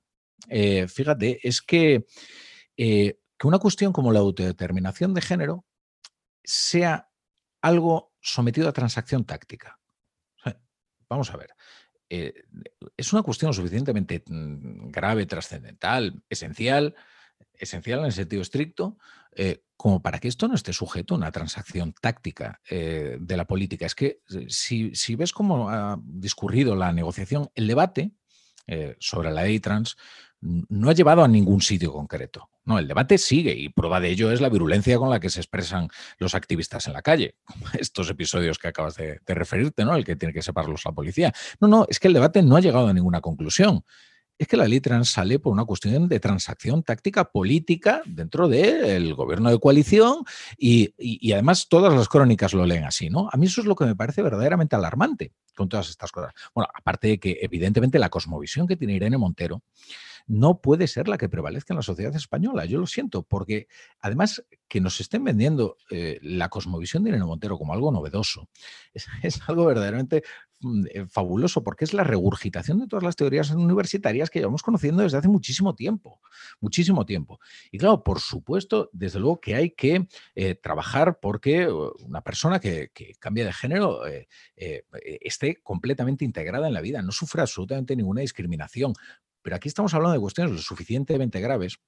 [0.48, 2.06] eh, fíjate, es que,
[2.76, 5.64] eh, que una cuestión como la autodeterminación de género
[6.44, 7.10] sea
[7.60, 9.78] algo sometido a transacción táctica.
[11.08, 11.50] vamos a ver.
[12.10, 12.32] Eh,
[12.96, 16.94] es una cuestión suficientemente mm, grave, trascendental, esencial,
[17.52, 18.98] esencial en el sentido estricto,
[19.76, 23.86] como para que esto no esté sujeto a una transacción táctica de la política.
[23.86, 28.14] Es que si, si, ves cómo ha discurrido la negociación, el debate
[28.98, 29.96] sobre la ley trans
[30.40, 32.50] no ha llevado a ningún sitio concreto.
[32.64, 35.40] No, el debate sigue y prueba de ello es la virulencia con la que se
[35.40, 35.88] expresan
[36.18, 37.36] los activistas en la calle.
[37.78, 39.96] Estos episodios que acabas de, referirte, ¿no?
[39.96, 41.32] El que tiene que separarlos la policía.
[41.60, 43.84] No, no, es que el debate no ha llegado a ninguna conclusión
[44.38, 49.14] es que la ley trans sale por una cuestión de transacción táctica política dentro del
[49.14, 50.24] gobierno de coalición
[50.56, 53.28] y, y, además todas las crónicas lo leen así, ¿no?
[53.32, 56.32] A mí eso es lo que me parece verdaderamente alarmante con todas estas cosas.
[56.54, 59.62] Bueno, aparte de que evidentemente la cosmovisión que tiene Irene Montero
[60.28, 62.66] no puede ser la que prevalezca en la sociedad española.
[62.66, 63.66] Yo lo siento, porque
[63.98, 68.50] además que nos estén vendiendo eh, la cosmovisión de Irene Montero como algo novedoso
[69.22, 70.22] es, algo verdaderamente
[70.60, 75.02] mm, eh, fabuloso, porque es la regurgitación de todas las teorías universitarias que llevamos conociendo
[75.02, 76.20] desde hace muchísimo tiempo,
[76.60, 77.40] muchísimo tiempo.
[77.72, 82.90] Y claro, por supuesto, desde luego que hay que eh, trabajar porque una persona que,
[83.18, 84.02] cambia de género
[84.54, 88.92] esté completamente integrada en la vida, no sufra absolutamente ninguna discriminación,
[89.42, 91.78] pero aquí estamos hablando de cuestiones lo suficientemente graves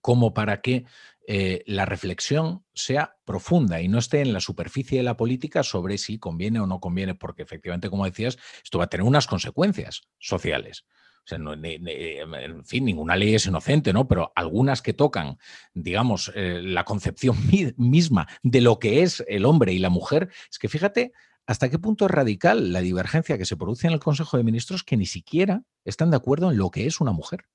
[0.00, 0.84] como para que
[1.26, 5.98] eh, la reflexión sea profunda y no esté en la superficie de la política sobre
[5.98, 10.02] si conviene o no conviene, porque efectivamente, como decías, esto va a tener unas consecuencias
[10.18, 10.84] sociales.
[11.24, 14.08] O sea, en fin, ninguna ley es inocente, ¿no?
[14.08, 15.38] Pero algunas que tocan,
[15.74, 17.36] digamos, eh, la concepción
[17.76, 21.12] misma de lo que es el hombre y la mujer, es que fíjate
[21.46, 24.82] hasta qué punto es radical la divergencia que se produce en el Consejo de Ministros
[24.82, 27.46] que ni siquiera están de acuerdo en lo que es una mujer.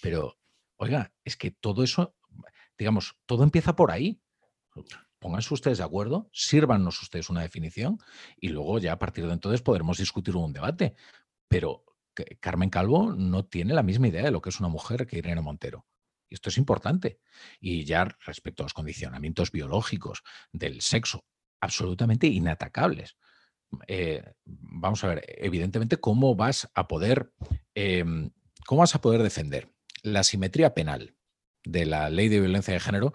[0.00, 0.38] Pero,
[0.76, 2.16] oiga, es que todo eso,
[2.76, 4.20] digamos, todo empieza por ahí.
[5.18, 7.98] Pónganse ustedes de acuerdo, sírvanos ustedes una definición
[8.36, 10.96] y luego ya a partir de entonces podremos discutir un debate.
[11.46, 11.84] Pero
[12.40, 15.40] Carmen Calvo no tiene la misma idea de lo que es una mujer que Irene
[15.40, 15.86] Montero.
[16.28, 17.20] Y esto es importante.
[17.60, 21.24] Y ya respecto a los condicionamientos biológicos del sexo
[21.60, 23.16] absolutamente inatacables.
[23.86, 27.32] Eh, vamos a ver, evidentemente, ¿cómo vas a poder,
[27.74, 28.30] em,
[28.66, 31.16] cómo vas a poder defender la simetría penal
[31.64, 33.12] de la ley de violencia de género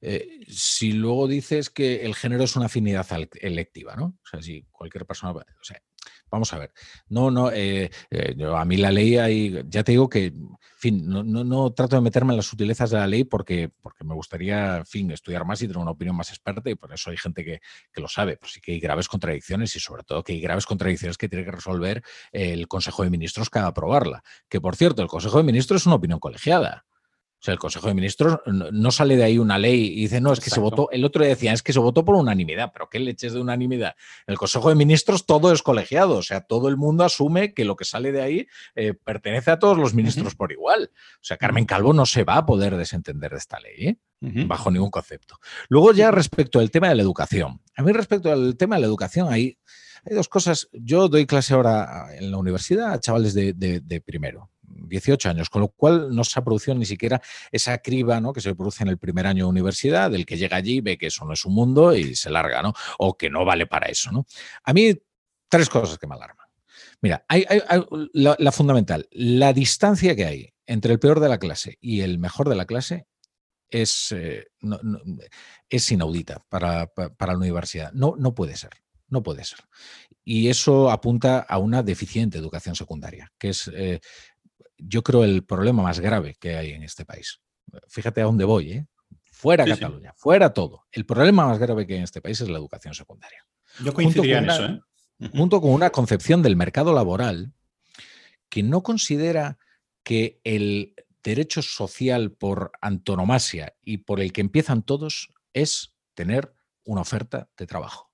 [0.00, 3.06] eh, si luego dices que el género es una afinidad
[3.40, 4.16] electiva, ¿no?
[4.22, 5.34] O sea, si cualquier persona,
[6.30, 6.72] Vamos a ver.
[7.08, 11.02] No, no, eh, eh, a mí la ley hay, ya te digo que, en fin,
[11.06, 14.86] no, trato de meterme en las sutilezas de la ley porque, porque me gustaría, en
[14.86, 17.60] fin, estudiar más y tener una opinión más experta y por eso hay gente que,
[18.00, 18.36] lo sabe.
[18.36, 21.44] Pero sí que hay graves contradicciones y sobre todo que hay graves contradicciones que tiene
[21.44, 22.02] que resolver
[22.32, 24.22] el Consejo de Ministros cada aprobarla.
[24.48, 26.87] Que por cierto, el Consejo de Ministros es una opinión colegiada.
[27.40, 30.32] O sea, el Consejo de Ministros no sale de ahí una ley y dice, no,
[30.32, 32.98] es que se votó, el otro decía, es que se votó por unanimidad, pero ¿qué
[32.98, 33.94] leches de unanimidad?
[34.26, 37.64] En el Consejo de Ministros todo es colegiado, o sea, todo el mundo asume que
[37.64, 40.90] lo que sale de ahí eh, pertenece a todos los ministros por igual.
[40.92, 43.98] O sea, Carmen Calvo no se va a poder desentender de esta ley, ¿eh?
[44.20, 45.38] bajo ningún concepto.
[45.68, 47.60] Luego ya respecto al tema de la educación.
[47.76, 49.58] A mí respecto al tema de la educación hay,
[50.04, 50.68] hay dos cosas.
[50.72, 55.68] Yo doy clase ahora en la universidad a chavales de primero 18 años, con lo
[55.68, 57.20] cual no se ha producido ni siquiera
[57.50, 58.32] esa criba ¿no?
[58.32, 61.06] que se produce en el primer año de universidad, del que llega allí, ve que
[61.06, 62.72] eso no es un mundo y se larga, ¿no?
[62.98, 64.26] O que no vale para eso, ¿no?
[64.64, 64.94] A mí,
[65.48, 66.46] tres cosas que me alarman.
[67.00, 67.46] Mira, hay,
[68.12, 72.48] la, fundamental, la distancia que hay entre el peor de la clase y el mejor
[72.48, 73.06] de la clase
[73.70, 74.48] es, eh,
[75.68, 77.92] es inaudita para, la universidad.
[77.92, 78.70] No, no puede ser.
[79.08, 79.60] No puede ser.
[80.24, 84.00] Y eso apunta a una deficiente educación secundaria, que es eh,
[84.78, 87.40] yo creo, el problema más grave que hay en este país.
[87.88, 88.86] Fíjate a dónde voy, ¿eh?
[89.30, 90.86] Fuera Cataluña, fuera todo.
[90.90, 93.44] El problema más grave que hay en este país es la educación secundaria.
[93.84, 94.80] Yo coincidiría en eso, ¿eh?
[95.32, 97.52] Junto con una concepción del mercado laboral
[98.48, 99.58] que no considera
[100.02, 106.54] que el derecho social por antonomasia y por el que empiezan todos es tener
[106.84, 108.07] una oferta de trabajo.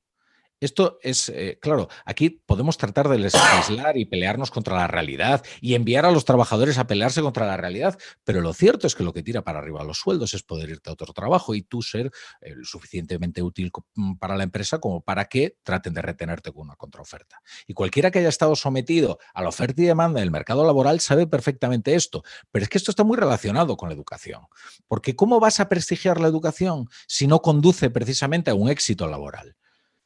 [0.64, 5.74] Esto es, eh, claro, aquí podemos tratar de legislar y pelearnos contra la realidad y
[5.74, 9.12] enviar a los trabajadores a pelearse contra la realidad, pero lo cierto es que lo
[9.12, 12.10] que tira para arriba los sueldos es poder irte a otro trabajo y tú ser
[12.40, 16.76] eh, suficientemente útil mm, para la empresa como para que traten de retenerte con una
[16.76, 17.42] contraoferta.
[17.66, 21.26] Y cualquiera que haya estado sometido a la oferta y demanda del mercado laboral sabe
[21.26, 24.46] perfectamente esto, pero es que esto está muy relacionado con la educación,
[24.88, 29.56] porque ¿cómo vas a prestigiar la educación si no conduce precisamente a un éxito laboral?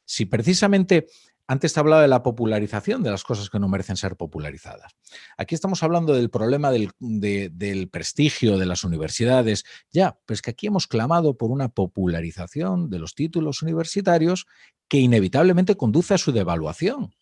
[0.09, 1.07] Si precisamente
[1.47, 4.93] antes te hablaba de la popularización de las cosas que no merecen ser popularizadas.
[5.37, 9.65] Aquí estamos hablando del problema del, del, prestigio de las universidades.
[9.91, 14.47] Ya, pues que aquí hemos clamado por una popularización de los títulos universitarios
[14.89, 17.15] que inevitablemente conduce a su devaluación.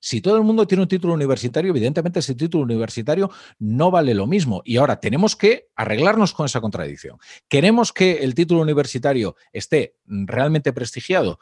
[0.00, 4.26] Si todo el mundo tiene un título universitario, evidentemente ese título universitario no vale lo
[4.26, 4.60] mismo.
[4.66, 7.16] Y ahora tenemos que arreglarnos con esa contradicción.
[7.48, 11.38] Queremos que el título universitario esté realmente prestigiado.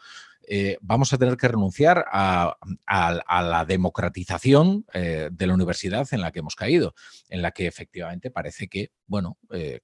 [0.46, 6.32] Eh, vamos a tener que renunciar a, la democratización eh, de la universidad en la
[6.32, 6.94] que hemos caído,
[7.28, 9.80] en la que efectivamente parece que, bueno, eh,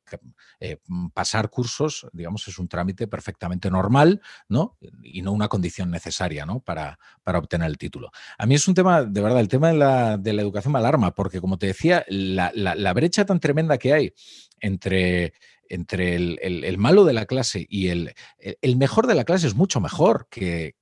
[1.14, 4.76] pasar cursos, digamos, es un trámite perfectamente normal, ¿no?
[5.02, 6.60] Y no una condición necesaria, ¿no?
[6.60, 8.10] Para, para obtener el título.
[8.36, 10.78] A mí es un tema, de verdad, el tema de la, de la educación me
[10.78, 14.14] alarma, porque como te decía, la brecha tan tremenda que hay
[14.60, 15.32] entre
[15.68, 19.80] entre el, malo de la clase y el, el, mejor de la clase es mucho
[19.80, 20.76] mejor que,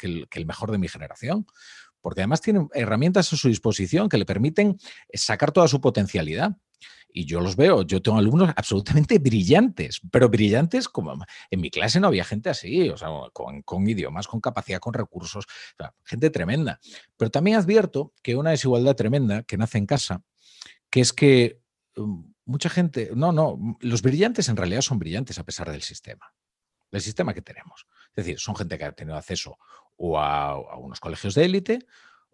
[0.00, 1.46] el, mejor de mi generación,
[2.00, 4.78] porque además tiene herramientas a su disposición que le permiten
[5.12, 6.56] sacar toda su potencialidad.
[7.10, 11.16] Y yo los veo, yo tengo alumnos absolutamente brillantes, pero brillantes como
[11.50, 15.46] en mi clase no había gente así, o sea, con, idiomas, con capacidad, con recursos,
[16.04, 16.78] gente tremenda.
[17.16, 20.22] Pero también advierto que una desigualdad tremenda que nace en casa,
[20.90, 21.60] que es que
[21.96, 26.32] um, mucha gente, no, no, los brillantes en realidad son brillantes a pesar del sistema,
[26.90, 27.86] del sistema que tenemos.
[28.16, 29.58] Es decir, son gente que ha tenido acceso
[29.96, 31.86] o a, unos colegios de élite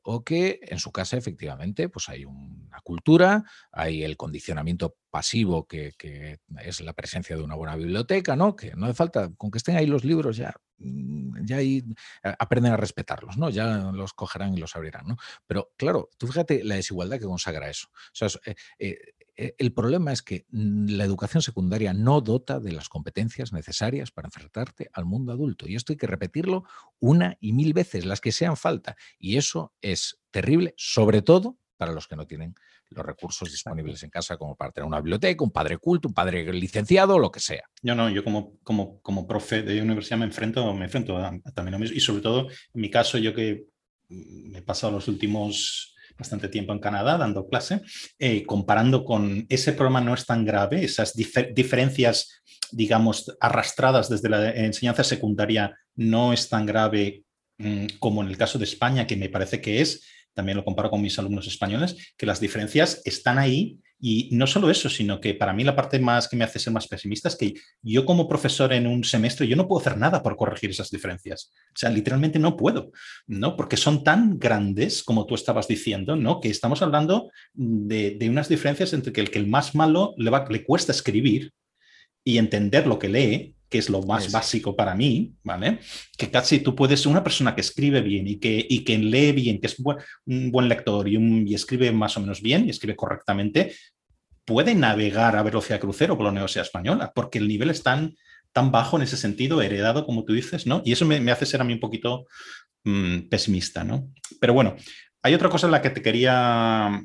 [0.05, 3.43] o que en su casa efectivamente pues hay una cultura,
[3.73, 5.95] hay el condicionamiento pasivo que,
[6.62, 8.55] es la presencia de una buena biblioteca, ¿no?
[8.55, 11.83] Que no hace falta, con que estén ahí los libros ya, mm, ya ahí
[12.39, 13.49] aprenden a respetarlos, ¿no?
[13.51, 15.17] Ya los cogerán y los abrirán, ¿no?
[15.47, 17.89] Pero claro, tú fíjate la desigualdad que consagra eso.
[17.89, 22.61] O sea, eh, eh, eh, el problema es que mm, la educación secundaria no dota
[22.61, 25.68] de las competencias necesarias para enfrentarte al mundo adulto.
[25.68, 26.64] Y esto hay que repetirlo
[27.01, 28.97] una y mil veces, las que sean falta.
[29.18, 32.55] Y eso es terrible, sobre todo para los que no tienen
[32.91, 36.53] los recursos disponibles en casa como para tener una biblioteca, un padre culto, un padre
[36.53, 37.64] licenciado, lo que sea.
[37.82, 41.14] Yo no, yo como, como, como profe de universidad me enfrento, me enfrento
[41.55, 41.97] también a mismo.
[41.97, 43.66] Y sobre todo, en mi caso, yo que
[44.09, 47.81] mm, me he pasado los últimos bastante tiempo en Canadá dando clase,
[48.19, 54.51] eh, comparando con ese problema no es tan grave, esas diferencias, digamos, arrastradas desde la
[54.51, 57.25] enseñanza secundaria no es tan grave
[57.59, 60.91] mm, como en el caso de España, que me parece que es, también lo comparo
[60.91, 65.32] con mis alumnos españoles, que las diferencias están ahí y no solo eso, sino que
[65.32, 68.28] para mí la parte más que me hace ser más pesimista es que yo como
[68.28, 71.53] profesor en un semestre, yo no puedo hacer nada por corregir esas diferencias.
[71.68, 72.91] O sea, literalmente no puedo,
[73.26, 73.57] ¿no?
[73.57, 76.41] Porque son tan grandes, como tú estabas diciendo, ¿no?
[76.41, 80.45] Que estamos hablando de, unas diferencias entre que el que el más malo le, va,
[80.51, 81.53] le cuesta escribir
[82.24, 85.81] y entender lo que lee, que es lo más básico para mí, ¿vale?
[86.17, 89.33] Que casi tú puedes ser una persona que escribe bien y que, y que lee
[89.33, 89.77] bien, que es
[90.27, 93.75] un buen lector y, un, y escribe más o menos bien y escribe correctamente,
[94.45, 98.15] puede navegar a velocidad crucero con la Universidad Española, porque el nivel es tan,
[98.53, 100.83] tan bajo en ese sentido, heredado, como tú dices, ¿no?
[100.85, 102.27] Y eso me, hace ser a mí un poquito
[102.85, 104.09] mm, pesimista, ¿no?
[104.41, 104.77] Pero bueno,
[105.23, 107.05] hay otra cosa en la que te quería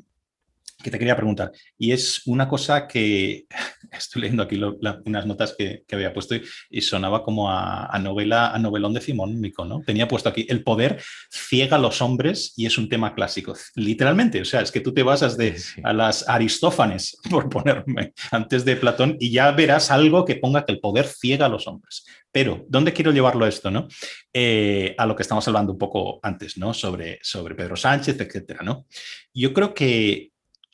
[0.82, 1.52] que te quería preguntar.
[1.78, 3.46] Y es una cosa que
[3.92, 4.60] estoy leyendo aquí
[5.04, 6.34] unas notas que, había puesto
[6.70, 9.80] y, sonaba como a, novela, a novelón de Simón Mico, ¿no?
[9.84, 13.54] Tenía puesto aquí, el poder ciega a los hombres y es un tema clásico.
[13.74, 18.64] Literalmente, o sea, es que tú te basas de, a las Aristófanes, por ponerme, antes
[18.64, 22.04] de Platón, y ya verás algo que ponga que el poder ciega a los hombres.
[22.32, 23.88] Pero, ¿dónde quiero llevarlo esto, no?
[24.32, 26.72] Eh, a lo que estamos hablando un poco antes, ¿no?
[26.72, 28.86] Sobre, sobre Pedro Sánchez, etcétera, ¿no?
[29.34, 30.29] Yo creo que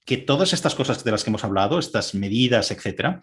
[0.06, 3.20] que todas estas cosas de las que hemos hablado, estas medidas, etcétera,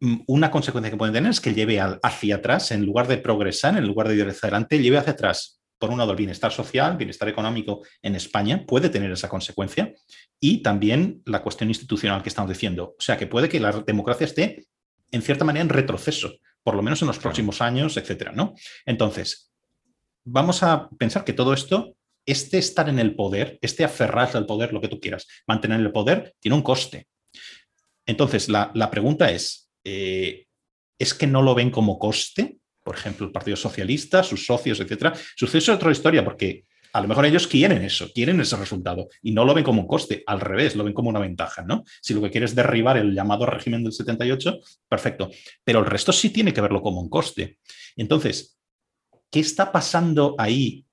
[0.00, 3.76] mm, una consecuencia que pueden tener es que lleve hacia atrás, en lugar de progresar,
[3.76, 6.96] en lugar de ir hacia adelante, lleve hacia atrás, por un lado, el bienestar social,
[6.96, 9.92] bienestar económico en España, puede tener esa consecuencia,
[10.40, 12.94] y también la cuestión institucional que estamos diciendo.
[12.98, 14.66] O sea, que puede que la democracia esté,
[15.10, 18.54] en cierta manera, en retroceso, por lo menos en los próximos años, etcétera, ¿no?
[18.86, 19.52] Entonces,
[20.24, 21.96] vamos a pensar que todo esto
[22.26, 25.92] este estar en el poder, este aferrarse al poder, lo que tú quieras, mantener el
[25.92, 27.08] poder, tiene un coste.
[28.06, 30.46] Entonces, la, pregunta es, eh,
[30.98, 32.58] ¿es que no lo ven como coste?
[32.82, 35.12] por ejemplo, el Partido Socialista, sus socios, etcétera.
[35.36, 39.32] Sucede es otra historia, porque a lo mejor ellos quieren eso, quieren ese resultado y
[39.32, 41.84] no lo ven como un coste, al revés, lo ven como una ventaja, ¿no?
[42.02, 45.30] Si lo que quieres es derribar el llamado régimen del 78, perfecto,
[45.64, 47.58] pero el resto sí tiene que verlo como un coste.
[47.96, 48.58] Entonces,
[49.30, 50.84] ¿qué está pasando ahí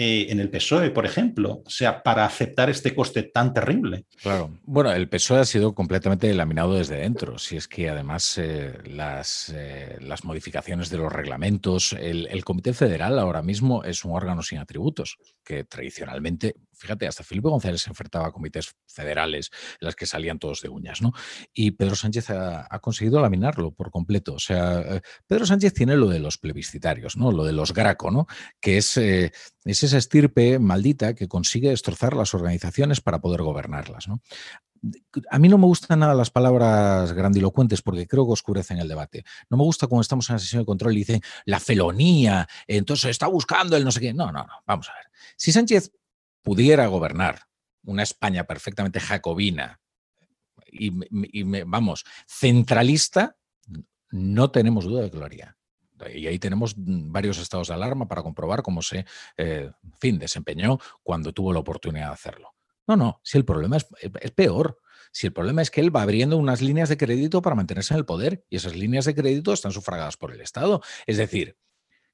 [0.00, 4.04] eh, en el PSOE, por ejemplo, o sea, para aceptar este coste tan terrible.
[4.22, 4.56] Claro.
[4.62, 7.36] Bueno, el PSOE ha sido completamente laminado desde dentro.
[7.36, 13.18] Si es que además eh, las, eh, las, modificaciones de los reglamentos, el, Comité Federal
[13.18, 18.28] ahora mismo es un órgano sin atributos, que tradicionalmente fíjate, hasta Felipe González se enfrentaba
[18.28, 19.50] a comités federales
[19.80, 21.12] las que salían todos de uñas, ¿no?
[21.52, 24.34] Y Pedro Sánchez ha, conseguido laminarlo por completo.
[24.34, 27.32] O sea, eh, Pedro Sánchez tiene lo de los plebiscitarios, ¿no?
[27.32, 28.26] Lo de los Graco, ¿no?
[28.60, 29.32] Que es, eh,
[29.64, 34.22] es esa estirpe maldita que consigue destrozar las organizaciones para poder gobernarlas, ¿no?
[35.30, 39.24] a mí no me gustan nada las palabras grandilocuentes porque creo que oscurecen el debate.
[39.50, 43.10] No me gusta cuando estamos en la sesión de control y dicen la felonía, entonces
[43.10, 44.14] está buscando el no sé qué.
[44.14, 44.62] No, no, no.
[44.66, 45.06] Vamos a ver.
[45.36, 45.92] Si Sánchez
[46.42, 47.42] pudiera gobernar
[47.84, 49.80] una España perfectamente jacobina
[50.70, 50.90] y,
[51.64, 53.36] vamos, centralista,
[54.10, 55.56] no tenemos duda de que lo haría.
[56.14, 59.04] Y ahí tenemos varios estados de alarma para comprobar cómo se,
[59.36, 62.54] eh, fin, desempeñó cuando tuvo la oportunidad de hacerlo.
[62.86, 63.86] No, no, si el problema es,
[64.20, 64.78] es peor.
[65.10, 67.98] Si el problema es que él va abriendo unas líneas de crédito para mantenerse en
[67.98, 70.82] el poder y esas líneas de crédito están sufragadas por el Estado.
[71.06, 71.56] Es decir,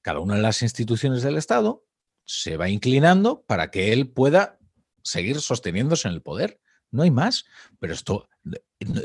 [0.00, 1.84] cada una de las instituciones del Estado
[2.24, 4.58] se va inclinando para que él pueda
[5.02, 6.60] seguir sosteniéndose en el poder.
[6.90, 7.44] No hay más.
[7.78, 8.28] Pero esto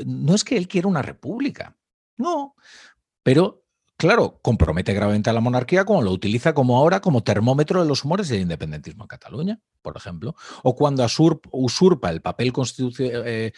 [0.06, 1.76] no, es que él quiera una república.
[2.16, 2.54] No.
[3.22, 3.64] Pero,
[3.96, 8.04] claro, compromete gravemente a la monarquía como lo utiliza como ahora como termómetro de los
[8.04, 10.34] humores del independentismo en Cataluña, por ejemplo.
[10.62, 11.06] O cuando
[11.52, 12.52] usurpa el papel
[12.98, 13.52] eh,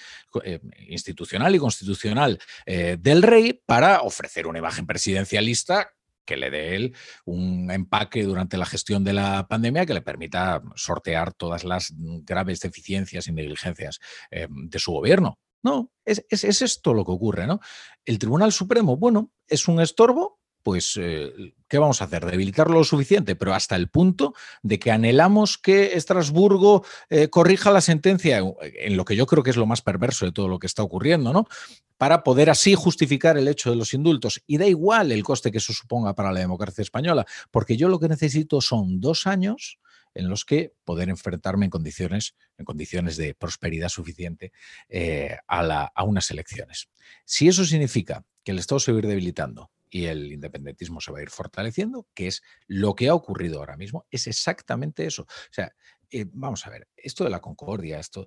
[0.45, 5.93] eh, institucional y constitucional eh, del rey para ofrecer una imagen presidencialista
[6.25, 6.95] que le dé él
[7.25, 12.61] un empaque durante la gestión de la pandemia que le permita sortear todas las graves
[12.61, 13.99] deficiencias y negligencias
[14.31, 15.39] eh, de su gobierno.
[15.65, 17.61] No, es, es, esto lo que ocurre, ¿no?
[18.05, 22.25] El Tribunal Supremo, bueno, es un estorbo pues, eh, ¿qué vamos a hacer?
[22.25, 27.81] Debilitarlo lo suficiente, pero hasta el punto de que anhelamos que Estrasburgo eh, corrija la
[27.81, 30.67] sentencia en lo que yo creo que es lo más perverso de todo lo que
[30.67, 31.47] está ocurriendo, ¿no?
[31.99, 34.43] Para poder así justificar el hecho de los indultos.
[34.47, 38.01] Y da igual el coste que eso suponga para la democracia española, porque yo lo
[38.01, 39.79] que necesito son dos años
[40.15, 44.53] en los que poder enfrentarme en condiciones, en condiciones de prosperidad suficiente
[44.89, 46.89] eh, a, a unas elecciones.
[47.25, 51.13] Si eso significa que el Estado se va a ir debilitando, y el independentismo se
[51.13, 55.25] va a ir fortaleciendo, que es lo que ha ocurrido ahora mismo, es exactamente eso.
[55.25, 55.71] O sea,
[56.11, 58.27] eh, vamos a ver, esto de la concordia, esto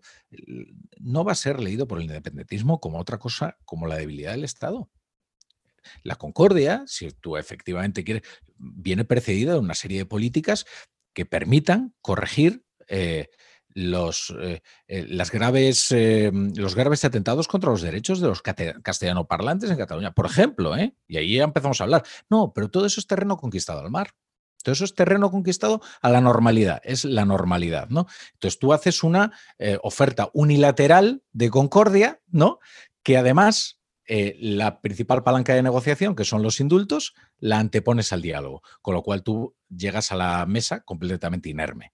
[1.00, 4.44] no va a ser leído por el independentismo como otra cosa, como la debilidad del
[4.44, 4.92] Estado.
[6.04, 8.22] La concordia, si tú efectivamente quieres,
[8.58, 10.68] viene precedida de una serie de políticas
[11.14, 13.30] que permitan corregir eh,
[13.76, 19.78] los, eh, eh, graves, eh, los graves atentados contra los derechos de los castellanoparlantes en
[19.78, 20.74] Cataluña, por ejemplo,
[21.08, 22.04] y ahí empezamos a hablar.
[22.30, 24.12] No, pero todo eso es terreno conquistado al mar.
[24.64, 28.08] Todo eso es terreno conquistado a la normalidad, es la normalidad, ¿no?
[28.34, 29.32] Entonces tú haces una
[29.84, 32.58] oferta unilateral de concordia, ¿no?
[33.04, 38.64] Que además la principal palanca de negociación, que son los indultos, la antepones al diálogo,
[38.82, 41.94] con lo cual tú llegas a la mesa completamente inerme.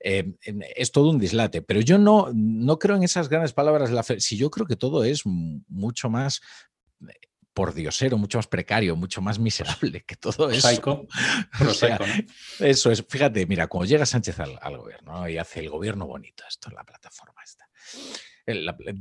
[0.00, 0.34] Eh,
[0.76, 1.62] es todo un dislate.
[1.62, 4.20] Pero yo no, no creo en esas grandes palabras de la fe.
[4.20, 6.40] Si yo creo que todo es mucho más
[7.02, 7.12] eh,
[7.52, 11.06] por diosero, mucho más precario, mucho más miserable que todo eso.
[12.60, 16.68] Eso es, fíjate, mira, cuando llega Sánchez al, gobierno y hace el gobierno bonito, esto
[16.68, 17.66] es la plataforma esta.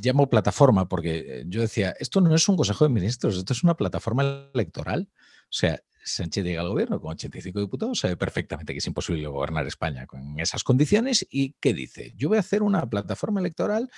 [0.02, 3.76] llamo plataforma porque yo decía, esto no es un consejo de ministros, esto es una
[3.76, 5.10] plataforma electoral.
[5.12, 9.66] O sea, Sánchez llega al gobierno con 85 diputados, sabe perfectamente que es imposible gobernar
[9.66, 12.14] España con esas condiciones y ¿qué dice?
[12.16, 13.90] Yo voy a hacer una plataforma electoral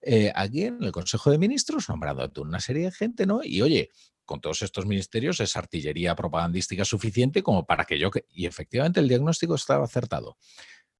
[0.00, 3.40] eh, aquí en el Consejo de Ministros, nombrando a una serie de gente, ¿no?
[3.42, 3.90] Y oye,
[4.24, 8.10] con todos estos ministerios es artillería propagandística suficiente como para que yo...
[8.28, 10.38] Y efectivamente el diagnóstico estaba acertado.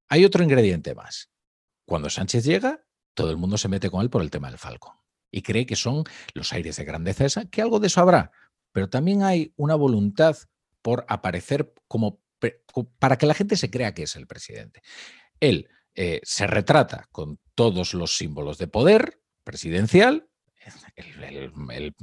[0.09, 1.29] Hay otro ingrediente más.
[1.85, 4.93] Cuando Sánchez llega, todo el mundo se mete con él por el tema del Falcon
[5.31, 6.03] y cree que son
[6.33, 8.31] los aires de grandeza esa, que algo de eso habrá,
[8.71, 10.37] pero también hay una voluntad
[10.87, 12.21] por aparecer como
[12.97, 14.81] para que la gente se crea que es el presidente.
[15.41, 20.29] Él eh, se retrata con todos los símbolos de poder presidencial.
[20.95, 21.93] El,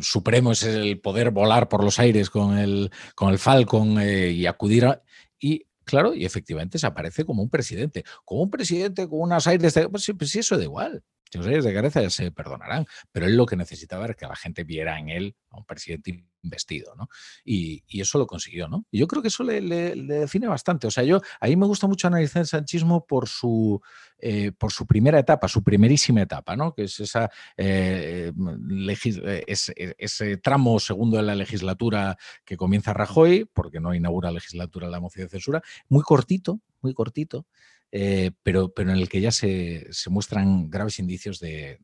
[0.00, 4.46] supremo es el poder volar por los aires con el, con el Falcon eh, y
[4.46, 5.02] acudir a...
[5.38, 8.02] Y claro, y efectivamente se aparece como un presidente.
[8.24, 9.88] Como un presidente con unas aires de...
[9.88, 11.04] Pues, pues eso da igual.
[11.30, 14.64] Señores de cabeza ya se perdonarán, pero él lo que necesitaba era que la gente
[14.64, 17.08] viera en él a un presidente investido, ¿no?
[17.44, 18.84] Y, eso lo consiguió, ¿no?
[18.90, 20.86] Y yo creo que eso le, define bastante.
[20.86, 23.80] O sea, yo ahí me gusta mucho analizar el sanchismo por su,
[24.18, 26.74] eh, por su primera etapa, su primerísima etapa, ¿no?
[26.74, 28.30] Que es esa, eh,
[29.06, 29.44] eh,
[29.98, 35.26] ese, tramo segundo de la legislatura que comienza Rajoy, porque no inaugura legislatura la moción
[35.26, 37.46] de censura, muy cortito, muy cortito.
[38.42, 41.78] Pero, pero en el que ya se, muestran graves indicios de,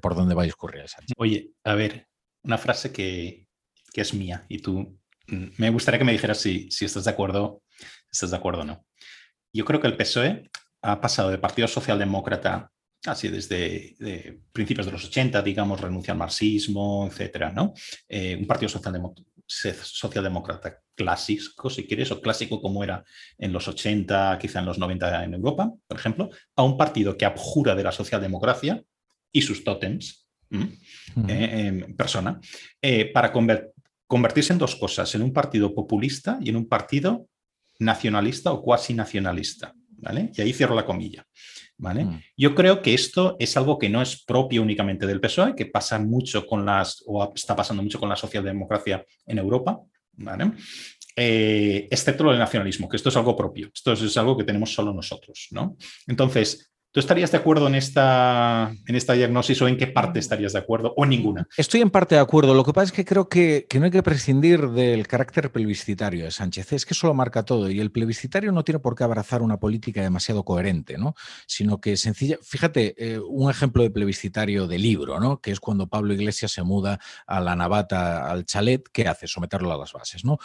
[0.00, 1.14] por dónde va a discurrir Sánchez.
[1.16, 2.06] Oye, a ver,
[2.42, 3.48] una frase que,
[3.92, 7.10] que es mía y tú mm, me gustaría que me dijeras si, si estás de
[7.10, 7.62] acuerdo,
[8.10, 8.86] estás de acuerdo o no.
[9.52, 10.50] Yo creo que el PSOE
[10.82, 12.70] ha pasado de Partido Socialdemócrata,
[13.06, 17.72] así desde principios de los 80, digamos, renuncia al marxismo, etcétera, ¿no?
[18.08, 23.02] Eh, un partido socialdemócrata clásico, si quieres, o clásico como era
[23.38, 27.24] en los 80, quizá en los 90 en Europa, por ejemplo, a un partido que
[27.24, 28.82] abjura de la socialdemocracia
[29.32, 30.28] y sus tótems,
[31.26, 32.38] eh, persona,
[32.82, 33.32] eh, para
[34.06, 37.26] convertirse en dos cosas, en un partido populista y en un partido
[37.78, 39.74] nacionalista o cuasi nacionalista.
[40.02, 40.32] ¿Vale?
[40.34, 41.26] Y ahí cierro la comilla.
[41.76, 42.06] ¿vale?
[42.06, 42.22] Mm.
[42.34, 45.98] Yo creo que esto es algo que no es propio únicamente del PSOE, que pasa
[45.98, 49.78] mucho con las, o está pasando mucho con la socialdemocracia en Europa,
[51.16, 54.44] Eh, excepto lo del nacionalismo, que esto es algo propio, esto es, es, algo que
[54.44, 55.76] tenemos solo nosotros, ¿no?
[56.06, 60.54] Entonces, ¿Tú estarías de acuerdo en esta, en esta diagnosis o en qué parte estarías
[60.54, 61.46] de acuerdo o ninguna?
[61.56, 62.52] Estoy en parte de acuerdo.
[62.52, 66.32] Lo que pasa es que creo que, no hay que prescindir del carácter plebiscitario de
[66.32, 66.72] Sánchez.
[66.72, 69.60] Es que eso lo marca todo y el plebiscitario no tiene por qué abrazar una
[69.60, 71.14] política demasiado coherente, ¿no?
[71.46, 72.38] sino que sencilla.
[72.42, 75.40] Fíjate, eh, un ejemplo de plebiscitario de libro, ¿no?
[75.40, 79.28] que es cuando Pablo Iglesias se muda a la navata, al chalet, ¿qué hace?
[79.28, 80.24] Someterlo a las bases.
[80.24, 80.38] ¿no?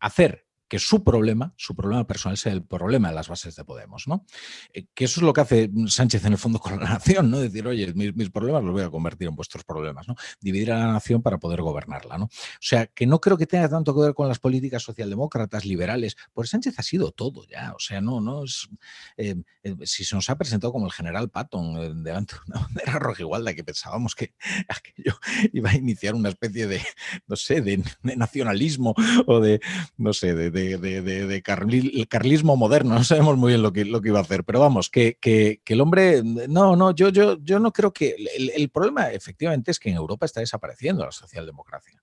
[0.00, 4.08] hacer que su problema, su problema personal sea el problema de las bases de Podemos,
[4.08, 4.24] ¿no?
[4.72, 7.38] Eh, que eso es lo que hace Sánchez en el fondo con la nación, ¿no?
[7.38, 10.16] Decir, oye, mis, problemas los voy a convertir en vuestros problemas, ¿no?
[10.40, 12.24] Dividir a la nación para poder gobernarla, ¿no?
[12.24, 16.16] O sea, que no creo que tenga tanto que ver con las políticas socialdemócratas, liberales,
[16.32, 18.68] porque Sánchez ha sido todo ya, o sea, no, no es,
[19.16, 22.98] eh, eh, si se nos ha presentado como el general Patton delante de una bandera
[22.98, 24.34] rojigualda que pensábamos que
[24.68, 25.18] aquello
[25.52, 26.80] iba a iniciar una especie de,
[27.26, 28.94] no sé, de nacionalismo
[29.26, 29.60] o de,
[29.96, 34.22] no sé, de de, carlismo moderno, no sabemos muy bien lo que, que iba a
[34.22, 35.18] hacer, pero vamos, que,
[35.64, 39.90] el hombre, no, no, yo, yo, yo no creo que, el, problema efectivamente es que
[39.90, 42.02] en Europa está desapareciendo la socialdemocracia.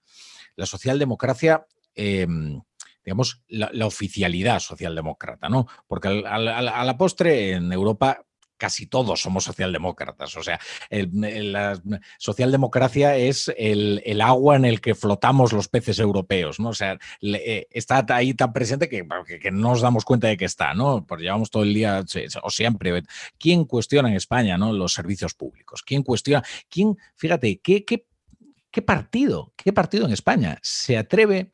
[0.55, 1.65] La socialdemocracia...
[1.95, 2.61] Em,
[3.05, 5.67] digamos, la, oficialidad socialdemócrata, ¿no?
[5.87, 8.23] Porque a la postre en Europa
[8.63, 10.37] casi todos somos socialdemócratas.
[10.37, 10.57] O sea,
[10.89, 11.81] la
[12.17, 16.69] socialdemocracia es el, agua en el que flotamos los peces europeos, ¿no?
[16.69, 19.03] O sea, eh, está ahí tan presente que,
[19.51, 21.05] no nos damos cuenta de que está, ¿no?
[21.05, 22.05] Porque llevamos todo el día,
[22.41, 23.03] o siempre.
[23.37, 24.71] ¿Quién cuestiona en España, ¿no?
[24.71, 25.83] Los servicios públicos.
[25.83, 26.41] ¿Quién cuestiona?
[26.69, 31.51] ¿Quién, fíjate, qué partido, qué partido en España se atreve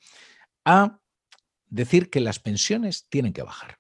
[0.64, 1.00] a
[1.70, 3.79] decir que las pensiones tienen que bajar?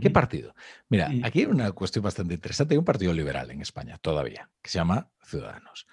[0.00, 0.54] ¿Qué partido?
[0.88, 2.74] Mira, aquí hay una cuestión bastante interesante.
[2.74, 5.86] Hay un partido liberal en España todavía, que se llama Ciudadanos.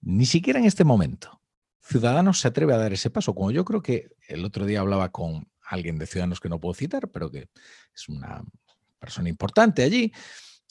[0.00, 1.42] Ni siquiera en este momento
[1.80, 3.34] Ciudadanos se atreve a dar ese paso.
[3.34, 6.74] Como yo creo que el otro día hablaba con alguien de Ciudadanos que no puedo
[6.74, 7.48] citar, pero que
[7.94, 8.44] es una
[8.98, 10.12] persona importante allí,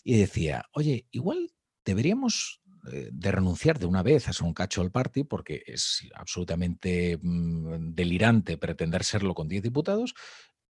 [0.03, 1.51] y decía, oye, igual
[1.85, 2.61] deberíamos
[2.91, 7.17] eh, de renunciar de una vez a ser un cacho al party, porque es absolutamente
[7.21, 10.15] mm, delirante pretender serlo con 10 diputados,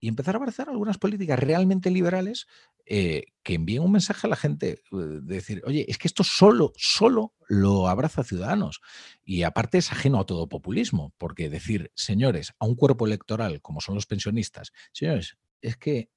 [0.00, 2.46] y empezar a abrazar algunas políticas realmente liberales
[2.86, 6.24] eh, que envíen un mensaje a la gente, eh, de decir, oye, es que esto
[6.24, 8.80] solo, solo lo abraza Ciudadanos.
[9.22, 13.80] Y aparte es ajeno a todo populismo, porque decir, señores, a un cuerpo electoral como
[13.80, 16.10] son los pensionistas, señores, es que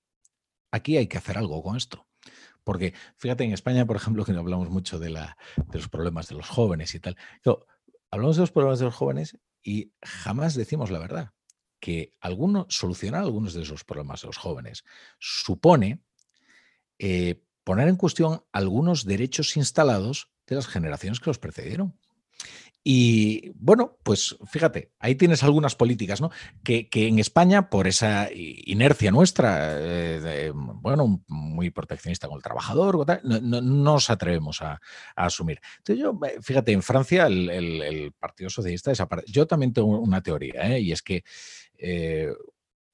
[0.71, 2.07] aquí hay que hacer algo con esto.
[2.63, 6.29] Porque fíjate, en España, por ejemplo, que no hablamos mucho de, la, de los problemas
[6.29, 7.17] de los jóvenes y tal.
[8.09, 11.34] hablamos de los problemas de los jóvenes y jamás decimos la verdad
[11.84, 14.86] que alguno, solucionar algunos de esos problemas de los jóvenes
[15.19, 15.99] supone
[16.97, 21.99] eh, poner en cuestión algunos derechos instalados de las generaciones que los precedieron.
[22.86, 26.31] Y bueno, pues fíjate, ahí tienes algunas políticas, ¿no?
[26.63, 33.61] Que, en España, por esa inercia nuestra, eh, bueno, muy proteccionista con el trabajador, no,
[33.61, 34.81] nos atrevemos a,
[35.15, 35.61] asumir.
[35.77, 39.31] Entonces yo, eh, fíjate, en Francia el, Partido Socialista desaparece.
[39.31, 40.81] Yo también tengo una teoría, ¿eh?
[40.81, 41.23] y es que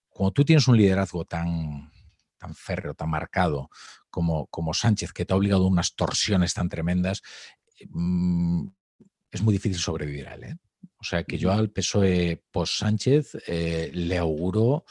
[0.09, 1.91] cuando tú tienes un liderazgo tan,
[2.37, 3.69] tan férreo, tan marcado
[4.09, 7.21] como, como Sánchez, que te ha obligado a unas torsiones tan tremendas,
[7.89, 8.67] mm,
[9.31, 10.43] es muy difícil sobrevivir a él.
[10.43, 10.55] ¿eh?
[10.97, 14.85] O sea que yo al PSOE post Sánchez eh, le auguro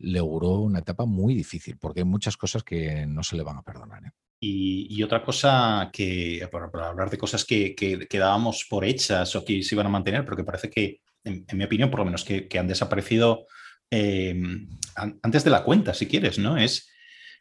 [0.00, 3.58] le auguró una etapa muy difícil, porque hay muchas cosas que no se le van
[3.58, 4.02] a perdonar.
[4.04, 4.10] ¿eh?
[4.40, 9.62] Y, otra cosa que, para, hablar de cosas que, que, dábamos por hechas o que
[9.62, 12.48] se iban a mantener, pero que parece que, en, mi opinión, por lo menos, que,
[12.58, 13.46] han desaparecido
[13.90, 14.34] eh,
[15.22, 16.56] antes de la cuenta, si quieres, ¿no?
[16.56, 16.88] Es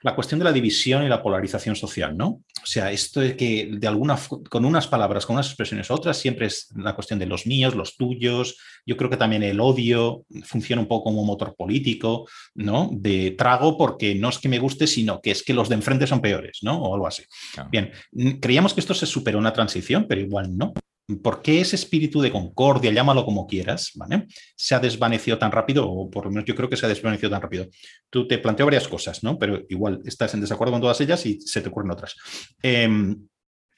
[0.01, 2.27] la cuestión de la división y la polarización social, ¿no?
[2.27, 4.17] O sea, esto de que de alguna,
[4.49, 7.97] con unas palabras, con unas expresiones otras, siempre es la cuestión de los míos, los
[7.97, 8.57] tuyos.
[8.85, 12.89] Yo creo que también el odio funciona un poco como motor político, ¿no?
[12.93, 16.07] De trago porque no es que me guste, sino que es que los de enfrente
[16.07, 16.81] son peores, ¿no?
[16.81, 17.23] O algo así.
[17.69, 17.91] Bien,
[18.39, 20.73] creíamos que esto se superó una transición, pero igual no.
[21.23, 23.93] ¿Por qué ese espíritu de concordia, llámalo como quieras,
[24.55, 27.31] se ha desvanecido tan rápido, o por lo menos yo creo que se ha desvanecido
[27.31, 27.67] tan rápido?
[28.09, 29.39] Tú te planteo varias cosas, ¿no?
[29.39, 32.15] Pero igual estás en desacuerdo con todas ellas y se te ocurren otras.
[32.61, 33.27] Em,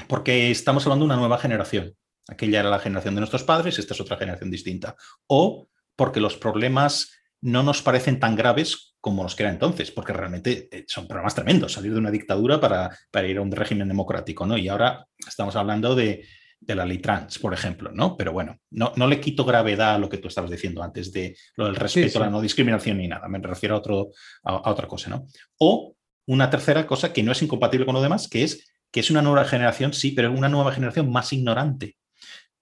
[0.08, 1.96] porque estamos hablando de una nueva generación.
[2.28, 4.96] Aquella era la generación de nuestros padres, esta es otra generación distinta.
[5.28, 10.14] O porque los problemas no nos parecen tan graves como los que eran entonces, porque
[10.14, 13.88] realmente eh, son problemas tremendos, salir de una dictadura para, para ir a un régimen
[13.88, 14.58] democrático, ¿no?
[14.58, 16.24] Y ahora estamos hablando de,
[16.62, 18.16] de la ley trans, por ejemplo, ¿no?
[18.16, 21.36] Pero bueno, no, no, le quito gravedad a lo que tú estabas diciendo antes de
[21.56, 24.12] lo del respeto a la no discriminación ni nada, me refiero a, otro,
[24.44, 25.26] a, otra cosa, ¿no?
[25.58, 25.96] O
[26.28, 29.22] una tercera cosa que no es incompatible con lo demás, que es que es una
[29.22, 31.96] nueva generación, sí, pero una nueva generación más ignorante.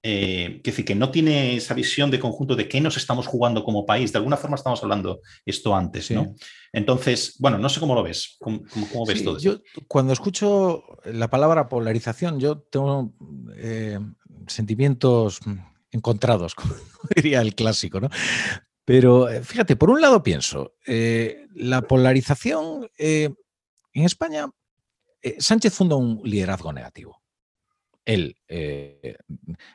[0.01, 3.65] Eh, que decir, que no tiene esa visión de conjunto de qué nos estamos jugando
[3.65, 4.13] como país.
[4.13, 6.35] De alguna forma estamos hablando esto antes, ¿no?
[6.71, 8.37] Entonces, bueno, no sé cómo lo ves.
[8.39, 8.61] ¿Cómo,
[9.05, 13.13] ves todo yo, Cuando escucho la palabra polarización, yo tengo
[13.57, 13.99] eh,
[14.47, 15.41] sentimientos
[15.91, 16.75] encontrados, como
[17.13, 18.09] diría el clásico, ¿no?
[18.85, 20.75] Pero eh, fíjate, por un lado pienso,
[21.55, 23.35] la polarización en
[23.93, 24.47] España,
[25.39, 27.18] Sánchez funda un liderazgo negativo
[28.09, 29.17] él eh,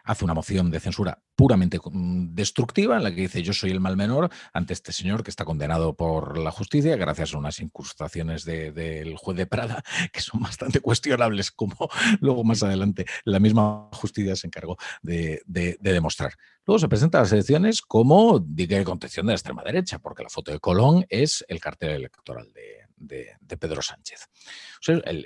[0.03, 3.79] hace una moción de censura puramente mm, destructiva en la que dice yo soy el
[3.79, 8.45] mal menor ante este señor que está condenado por la justicia gracias a unas incrustaciones
[8.45, 11.77] del juez de Prada que son bastante cuestionables como
[12.21, 16.33] luego más adelante la misma justicia se encargó de, demostrar.
[16.67, 20.25] Luego se presenta a las elecciones como diga de contención de la extrema derecha porque
[20.25, 24.29] la foto de Colón es el cartel electoral de, de, Pedro Sánchez.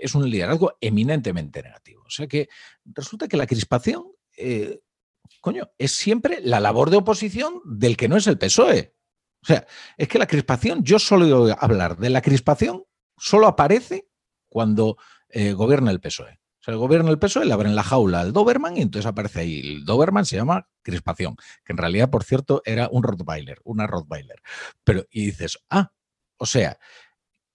[0.00, 2.02] es un liderazgo eminentemente negativo.
[2.06, 2.48] O sea que
[2.84, 4.04] resulta que la crispación,
[4.36, 4.80] eh,
[5.40, 8.94] coño, es siempre la labor de oposición del que no es el PSOE.
[9.42, 9.66] O sea,
[9.96, 12.84] es que la crispación, yo solo hablar de la crispación,
[13.16, 14.08] solo aparece
[14.48, 14.96] cuando
[15.28, 16.40] eh, gobierna el PSOE.
[16.60, 19.40] O sea, el gobierno del PSOE le abren la jaula al Doberman y entonces aparece
[19.40, 19.60] ahí.
[19.60, 24.42] El Doberman se llama crispación, que en realidad, por cierto, era un Rottweiler, una Rottweiler.
[24.82, 25.92] Pero, y dices, ah,
[26.36, 26.78] o sea,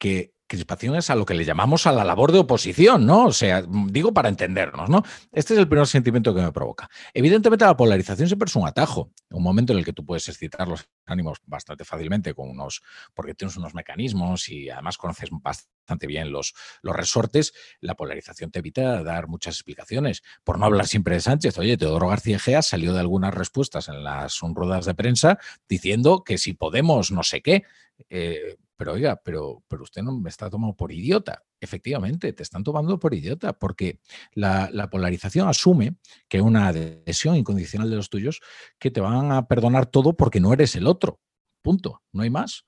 [0.03, 3.27] que crispación es a lo que le llamamos a la labor de oposición, ¿no?
[3.27, 5.01] O sea, digo para entendernos, ¿no?
[5.31, 6.89] Este es el primer sentimiento que me provoca.
[7.13, 10.67] Evidentemente la polarización siempre es un atajo, un momento en el que tú puedes excitar
[10.67, 12.81] los ánimos bastante fácilmente con unos,
[13.13, 18.59] porque tienes unos mecanismos y además conoces bastante bien los, los resortes, la polarización te
[18.59, 20.21] evita dar muchas explicaciones.
[20.43, 24.03] Por no hablar siempre de Sánchez, oye, Teodoro García Gea salió de algunas respuestas en
[24.03, 25.39] las ruedas de prensa
[25.69, 27.63] diciendo que si Podemos no sé qué,
[28.09, 31.43] eh, pero oiga, pero, pero usted no me está tomando por idiota.
[31.59, 33.99] Efectivamente, te están tomando por idiota, porque
[34.33, 35.97] la, polarización asume
[36.27, 38.41] que una adhesión incondicional de los tuyos,
[38.79, 41.19] que te van a perdonar todo porque no eres el otro.
[41.61, 42.65] Punto, no hay más.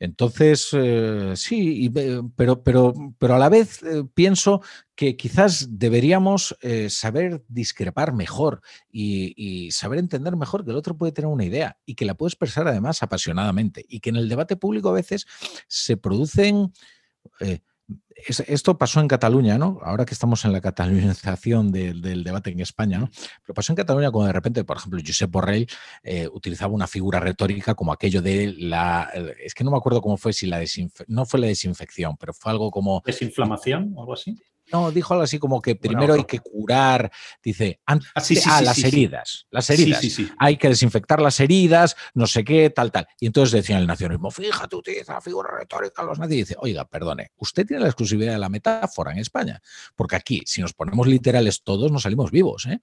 [0.00, 1.90] Entonces, eh, sí,
[2.36, 4.60] pero, pero, pero a la vez eh, pienso
[4.94, 11.12] que quizás deberíamos eh, saber discrepar mejor y, saber entender mejor que el otro puede
[11.12, 14.56] tener una idea y que la puede expresar además apasionadamente y que en el debate
[14.56, 15.26] público a veces
[15.68, 16.72] se producen
[18.16, 19.80] esto pasó en Cataluña, ¿no?
[19.82, 23.10] Ahora que estamos en la catalanización del debate en España, ¿no?
[23.42, 25.66] Pero pasó en Cataluña cuando de repente, por ejemplo, Josep Borrell
[26.02, 29.10] eh, utilizaba una figura retórica como aquello de la.
[29.42, 30.62] Es que no me acuerdo cómo fue, si la
[31.08, 33.02] no fue la desinfección, pero fue algo como.
[33.04, 34.36] ¿Desinflamación o algo así?
[34.74, 39.46] No, dijo algo así como que primero hay que curar, dice, antes, ah, las heridas,
[39.52, 40.02] las heridas.
[40.36, 43.06] Hay que desinfectar las heridas, no sé qué, tal, tal.
[43.20, 46.38] Y entonces decía el nacionalismo, fíjate, utiliza la figura retórica, los nazis.
[46.38, 49.62] dice, oiga, perdone, usted tiene la exclusividad de la metáfora en España,
[49.94, 52.80] porque aquí, si nos ponemos literales todos, nos salimos vivos, ¿eh?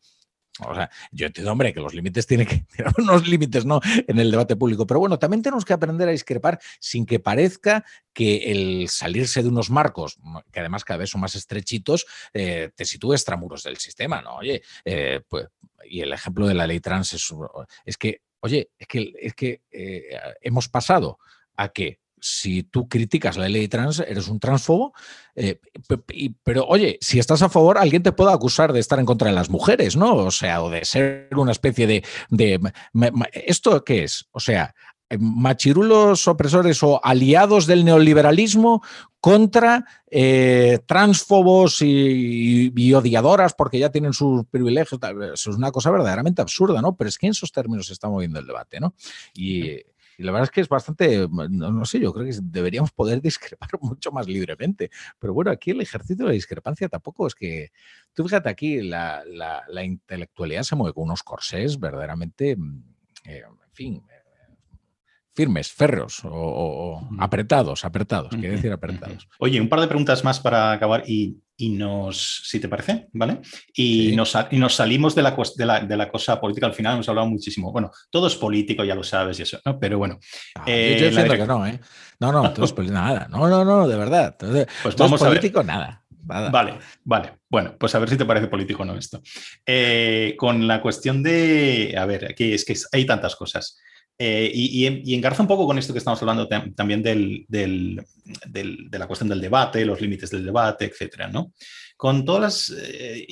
[0.59, 3.79] O sea, yo entiendo, hombre, que los límites tienen que tener unos límites, ¿no?
[4.07, 4.85] En el debate público.
[4.85, 9.49] Pero bueno, también tenemos que aprender a discrepar sin que parezca que el salirse de
[9.49, 10.17] unos marcos,
[10.51, 14.35] que además cada vez son más estrechitos, eh, te sitúe extramuros del sistema, ¿no?
[14.35, 15.47] Oye, eh, pues,
[15.85, 20.19] y el ejemplo de la ley trans es, que, oye, es que, es que eh,
[20.41, 21.17] hemos pasado
[21.55, 24.93] a que si tú criticas la ley trans, eres un transfobo.
[25.35, 25.59] Eh,
[26.43, 29.35] pero oye, si estás a favor, alguien te puede acusar de estar en contra de
[29.35, 30.15] las mujeres, ¿no?
[30.15, 32.03] O sea, o de ser una especie de...
[33.33, 34.27] ¿Esto qué es?
[34.31, 34.73] O sea,
[35.19, 38.81] machirulos opresores o aliados del neoliberalismo
[39.19, 44.99] contra eh, transfobos y, odiadoras porque ya tienen sus privilegios.
[45.33, 46.95] Eso es una cosa verdaderamente absurda, ¿no?
[46.95, 48.93] Pero es que en esos términos se está moviendo el debate, ¿no?
[49.33, 49.81] Y,
[50.21, 54.11] la verdad es que es bastante, no, sé, yo creo que deberíamos poder discrepar mucho
[54.11, 54.89] más libremente.
[55.19, 57.71] Pero bueno, aquí el ejercicio de la discrepancia tampoco es que,
[58.13, 59.23] tú fíjate aquí, la,
[59.83, 62.83] intelectualidad se mueve con unos corsés verdaderamente, mm,
[63.25, 64.03] eh, en fin,
[65.33, 69.27] firmes, ferros o, apretados, apretados, quiere decir apretados.
[69.39, 73.39] Oye, un par de preguntas más para acabar y, nos, si te parece, ¿vale?
[73.73, 77.27] Y, nos, y nos, salimos de la, de, la, cosa política, al final hemos hablado
[77.27, 77.71] muchísimo.
[77.71, 79.79] Bueno, todo es político, ya lo sabes y eso, ¿no?
[79.79, 80.19] Pero bueno.
[80.55, 81.79] Ah, yo, eh, que no, ¿eh?
[82.19, 83.27] No, no, todo es político, nada.
[83.29, 84.35] No, no, no, de verdad.
[84.39, 86.03] Pues todo vamos es político, nada.
[86.23, 87.39] Vale, vale.
[87.49, 89.21] Bueno, pues a ver si te parece político o no esto.
[89.65, 93.77] Eh, con la cuestión de, a ver, aquí es que hay tantas cosas.
[94.23, 99.27] Eh, y, engarza un poco con esto que estamos hablando también del, de la cuestión
[99.29, 101.53] del debate, los límites del debate, etcétera, ¿no?
[101.97, 103.25] Con todas las eh,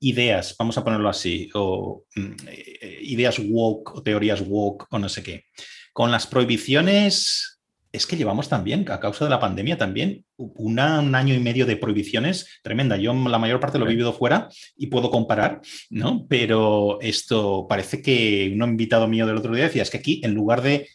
[0.00, 5.08] ideas, vamos a ponerlo así, o mm, eh, ideas woke o teorías woke o no
[5.08, 5.46] sé qué,
[5.94, 7.57] con las prohibiciones
[7.92, 11.76] es que llevamos también, a causa de la pandemia también, un año y medio de
[11.76, 12.96] prohibiciones tremenda.
[12.96, 15.60] Yo la mayor parte lo he vivido fuera y puedo comparar,
[15.90, 16.26] ¿no?
[16.28, 20.34] Pero esto parece que un invitado mío del otro día decía, es que aquí en
[20.34, 20.88] lugar de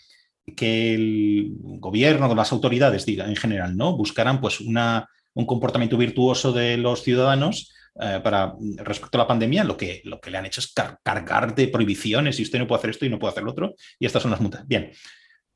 [0.56, 3.96] que el gobierno, las autoridades, diga, en general, ¿no?
[3.96, 9.64] Buscaran pues una, un comportamiento virtuoso de los ciudadanos, eh, para respecto a la pandemia,
[9.64, 10.74] lo que, lo que le han hecho es
[11.04, 13.76] cargar de prohibiciones y usted no puede hacer esto y no puede hacer lo otro,
[14.00, 14.68] y estas son las multas.
[14.68, 14.92] Bien,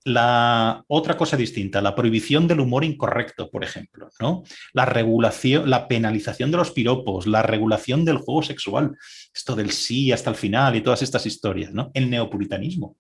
[0.07, 4.43] la otra cosa distinta, la prohibición del humor incorrecto, por ejemplo, ¿no?
[4.71, 8.95] La regulación, la penalización de los piropos, la regulación del juego sexual,
[9.35, 11.91] esto del sí hasta el final y todas estas historias, ¿no?
[11.93, 12.95] El neopuritanismo.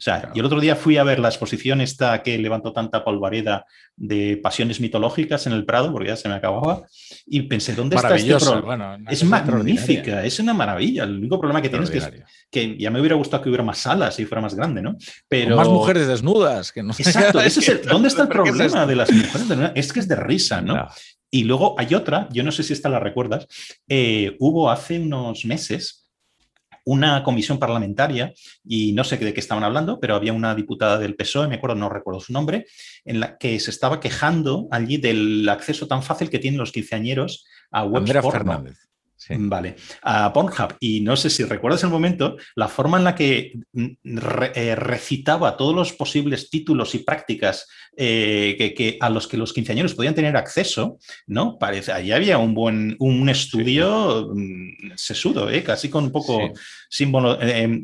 [0.00, 3.04] O sea, y el otro día fui a ver la exposición esta que levantó tanta
[3.04, 6.84] polvareda de pasiones mitológicas en el Prado, porque ya se me acababa,
[7.26, 8.98] y pensé, ¿dónde está este problema?
[9.10, 11.04] es magnífica, es una maravilla.
[11.04, 13.76] El único problema que tienes es que, que ya me hubiera gustado que hubiera más
[13.76, 14.96] salas y fuera más grande, ¿no?
[15.28, 15.54] Pero...
[15.54, 16.72] más mujeres desnudas.
[16.72, 16.94] Que no...
[16.94, 17.38] Exacto,
[17.86, 19.72] ¿dónde está el problema de las mujeres desnudas?
[19.74, 20.88] Es que es de risa, ¿no?
[21.30, 23.46] Y luego hay otra, yo no sé si esta la recuerdas,
[23.86, 25.99] eh, hubo hace unos meses
[26.90, 28.32] una comisión parlamentaria,
[28.64, 31.76] y no sé de qué estaban hablando, pero había una diputada del PSOE, me acuerdo,
[31.76, 32.66] no recuerdo su nombre,
[33.04, 37.46] en la que se estaba quejando allí del acceso tan fácil que tienen los quinceañeros
[37.70, 38.89] a web Fernández.
[39.28, 40.76] Vale, a Pornhub.
[40.80, 43.86] Y no sé si recuerdas el momento, la forma en la que mm,
[44.54, 49.94] eh, recitaba todos los posibles títulos y prácticas eh, que, a los que los quinceañeros
[49.94, 51.58] podían tener acceso, ¿no?
[51.58, 55.62] Parece, ahí había un buen un estudio mm, sesudo, ¿eh?
[55.62, 56.52] casi con un poco
[56.88, 57.38] símbolo,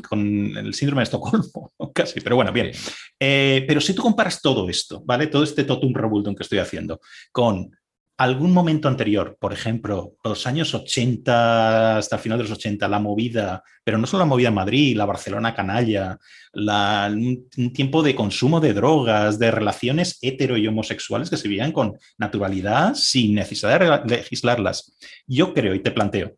[0.09, 2.73] con el síndrome de Estocolmo, casi, pero bueno, bien.
[3.19, 5.27] pero si tú comparas todo esto, ¿vale?
[5.27, 7.71] Todo este totum revoltum que estoy haciendo con
[8.19, 12.99] algún momento anterior, por ejemplo, los años 80, hasta el final de los 80, la
[12.99, 16.19] movida, pero no solo la movida en Madrid, la Barcelona canalla,
[16.55, 21.99] un, tiempo de consumo de drogas, de relaciones hetero y homosexuales que se vivían con
[22.17, 24.97] naturalidad sin necesidad de legislarlas.
[25.27, 26.37] Yo creo y te planteo,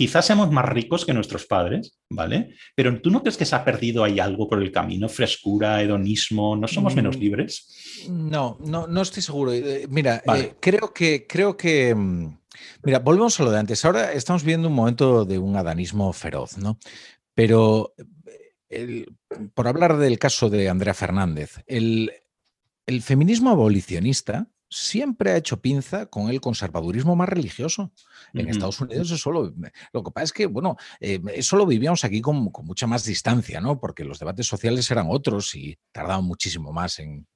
[0.00, 2.54] quizás seamos más ricos que nuestros padres, ¿vale?
[2.74, 5.10] Pero ¿tú no crees que se ha perdido ahí algo por el camino?
[5.10, 8.06] Frescura, hedonismo, ¿no somos menos mm, libres?
[8.08, 9.52] No, no, no estoy seguro.
[9.52, 11.94] Eh, mira, eh, creo que, creo que.
[11.94, 12.34] Mm,
[12.82, 13.84] mira, volvemos a lo de antes.
[13.84, 16.78] Ahora estamos viviendo un momento de un adanismo feroz, ¿no?
[17.34, 17.92] Pero
[18.70, 19.04] eh,
[19.52, 22.10] por hablar del caso de Andrea Fernández, el,
[22.86, 27.92] el feminismo abolicionista siempre ha hecho pinza con el conservadurismo más religioso.
[28.32, 29.52] En Estados Unidos eso lo,
[29.92, 33.60] lo que pasa es que, bueno, eh, eso lo vivíamos aquí con, mucha más distancia,
[33.60, 33.80] ¿no?
[33.80, 37.26] Porque los debates sociales eran otros y tardaban muchísimo más en,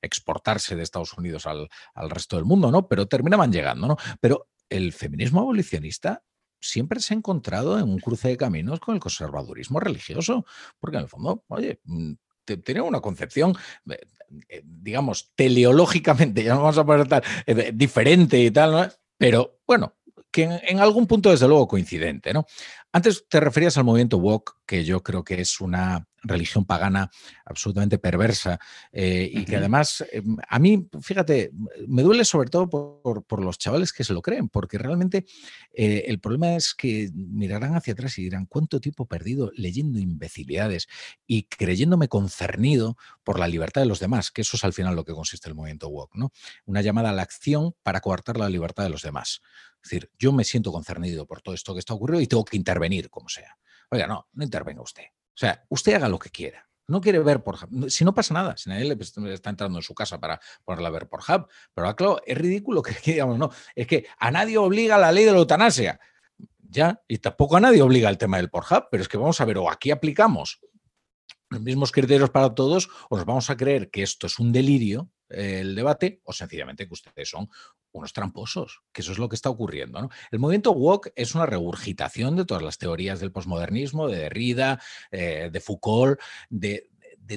[0.00, 1.68] exportarse de Estados Unidos al,
[2.08, 2.86] resto del mundo, ¿no?
[2.86, 3.96] Pero terminaban llegando, ¿no?
[4.20, 6.22] Pero el feminismo abolicionista
[6.60, 10.44] siempre se ha encontrado en un cruce de caminos con el conservadurismo religioso,
[10.78, 11.80] porque en el fondo, oye,
[12.58, 13.56] tiene una concepción,
[13.88, 13.98] eh,
[14.48, 19.96] eh, digamos, teleológicamente, ya no vamos a poner tal, eh, diferente y tal, pero bueno,
[20.30, 22.46] que en, algún punto desde luego coincidente, ¿no?
[22.92, 27.10] Antes te referías al movimiento woke, que yo creo que es una religión pagana
[27.44, 28.58] absolutamente perversa
[28.92, 31.50] eh, y que además eh, a mí, fíjate,
[31.86, 35.24] me duele sobre todo por, los chavales que se lo creen, porque realmente
[35.72, 40.88] eh, el problema es que mirarán hacia atrás y dirán cuánto tiempo perdido leyendo imbecilidades
[41.26, 45.04] y creyéndome concernido por la libertad de los demás, que eso es al final lo
[45.04, 46.32] que consiste el movimiento woke, ¿no?
[46.66, 49.40] Una llamada a la acción para coartar la libertad de los demás.
[49.82, 52.56] Es decir, yo me siento concernido por todo esto que está ocurriendo y tengo que
[52.56, 52.79] intervenir
[53.10, 53.56] como sea.
[53.90, 55.04] Oiga, no, no intervenga usted.
[55.04, 56.66] O sea, usted haga lo que quiera.
[56.86, 57.88] No quiere ver por Hub.
[57.88, 60.92] Si no pasa nada, si nadie le está entrando en su casa para ponerla a
[60.92, 61.46] ver por Hub.
[61.72, 63.50] Pero claro, es ridículo que, digamos, no.
[63.74, 66.00] Es que a nadie obliga la ley de la eutanasia.
[66.58, 69.40] Ya, y tampoco a nadie obliga el tema del por Hub, pero es que vamos
[69.40, 70.60] a ver, o aquí aplicamos
[71.48, 75.10] los mismos criterios para todos, o nos vamos a creer que esto es un delirio,
[75.30, 77.48] el debate, o sencillamente que ustedes son
[77.92, 80.00] unos tramposos, que eso es lo que está ocurriendo.
[80.00, 80.10] ¿no?
[80.30, 85.50] El movimiento woke es una regurgitación de todas las teorías del posmodernismo, de Derrida, eh,
[85.52, 86.86] de Foucault, de,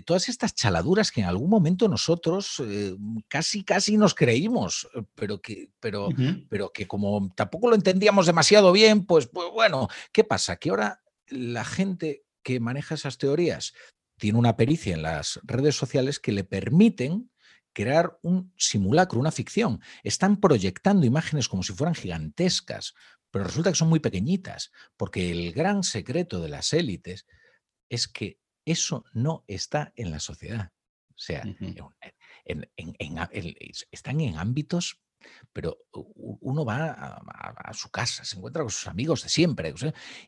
[0.06, 2.96] todas estas chaladuras que en algún momento nosotros eh,
[3.28, 6.10] casi, casi nos creímos, pero que, pero,
[6.50, 10.56] pero que como tampoco lo entendíamos demasiado bien, pues, pues bueno, ¿qué pasa?
[10.56, 13.76] Que ahora la gente que maneja esas teorías
[14.18, 17.30] tiene una pericia en las redes sociales que le permiten
[17.74, 19.82] crear un simulacro, una ficción.
[20.04, 22.94] Están proyectando imágenes como si fueran gigantescas,
[23.32, 27.26] pero resulta que son muy pequeñitas, porque el gran secreto de las élites
[27.90, 30.72] es que eso no está en la sociedad.
[31.10, 31.44] O sea,
[33.92, 35.02] están en ámbitos
[35.52, 39.74] pero uno va a, su casa, se encuentra con sus amigos de siempre.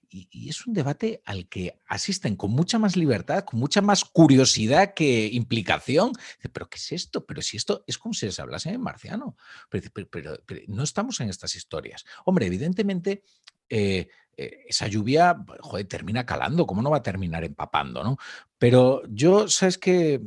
[0.10, 4.94] y, es un debate al que asisten con mucha más libertad, con mucha más curiosidad
[4.94, 6.14] que implicación.
[6.54, 7.26] Pero ¿qué es esto?
[7.26, 9.36] Pero si esto es como si les hablase en marciano.
[9.70, 12.06] Pero, no estamos en estas historias.
[12.26, 13.24] Hombre, evidentemente...
[13.68, 18.04] Eh, eh, esa lluvia, joder, termina calando, ¿cómo no va a terminar empapando?
[18.04, 18.18] ¿no?
[18.58, 20.22] Pero yo, ¿sabes que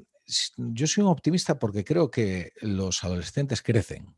[0.56, 4.14] Yo soy un optimista porque creo que los adolescentes crecen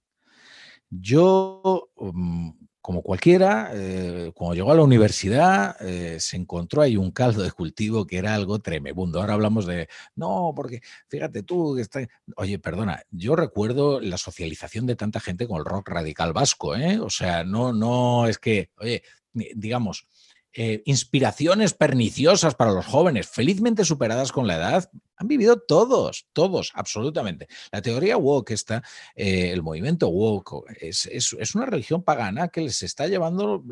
[0.91, 7.11] yo, mm, como cualquiera, eh, cuando llegó a la universidad, eh, se encontró ahí un
[7.13, 9.21] caldo de cultivo que era algo tremebundo.
[9.21, 12.01] Ahora hablamos de, no, porque fíjate tú, que está...
[12.37, 16.99] oye, perdona, yo recuerdo la socialización de tanta gente con el rock radical vasco, ¿eh?
[16.99, 20.07] O sea, no, no, es que, oye, digamos,
[20.53, 26.73] eh, inspiraciones perniciosas para los jóvenes, felizmente superadas con la edad, han vivido todos, todos,
[26.75, 27.47] absolutamente.
[27.71, 28.83] La teoría woke está,
[29.15, 33.63] eh, el movimiento woke, es, una religión pagana que les está llevando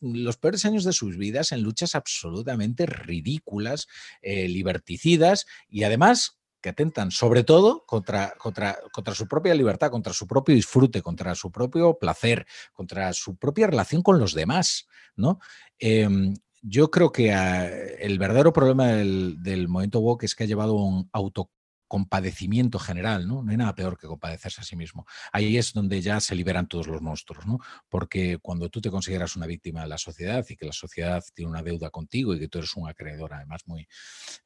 [0.00, 3.88] los peores años de sus vidas en luchas absolutamente ridículas,
[4.20, 10.12] eh, liberticidas y además que atentan sobre todo contra, contra, contra su propia libertad, contra
[10.12, 14.86] su propio disfrute, contra su propio placer, contra su propia relación con los demás.
[15.16, 15.40] ¿no?
[15.78, 20.46] Em, yo creo que ah, el verdadero problema del, del, movimiento woke es que ha
[20.46, 21.50] llevado un auto
[21.92, 23.42] compadecimiento general, ¿no?
[23.42, 25.04] No hay nada peor que compadecerse a sí mismo.
[25.30, 27.58] Ahí es donde ya se liberan todos los monstruos, ¿no?
[27.90, 31.50] Porque cuando tú te consideras una víctima de la sociedad y que la sociedad tiene
[31.50, 33.86] una deuda contigo y que tú eres un acreedor además muy,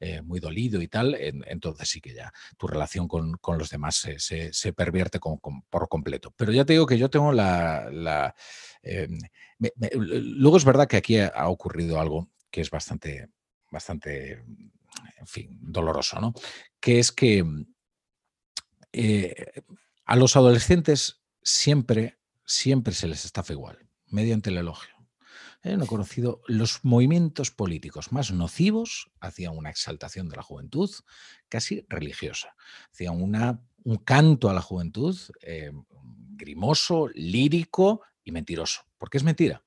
[0.01, 4.73] eh, muy dolido y tal, entonces sí que ya tu relación con, los demás se,
[4.73, 6.33] pervierte por completo.
[6.35, 8.35] Pero ya te digo que yo tengo la...
[8.81, 9.17] Em,
[9.93, 13.29] luego es verdad que aquí ha ocurrido algo que es bastante,
[13.71, 14.43] bastante
[15.19, 16.33] en fin, doloroso, ¿no?
[16.87, 17.65] Que es que mm,
[18.93, 19.61] eh,
[20.05, 24.95] a los adolescentes siempre, siempre se les estafa igual, mediante el elogio.
[25.63, 25.75] ¿eh?
[25.75, 30.89] no he conocido los movimientos políticos más nocivos hacia una exaltación de la juventud,
[31.49, 32.55] casi religiosa,
[32.93, 35.73] hacia una, un canto a la juventud eh,
[36.37, 38.83] grimoso, lírico y mentiroso.
[38.97, 39.61] Porque es mentira.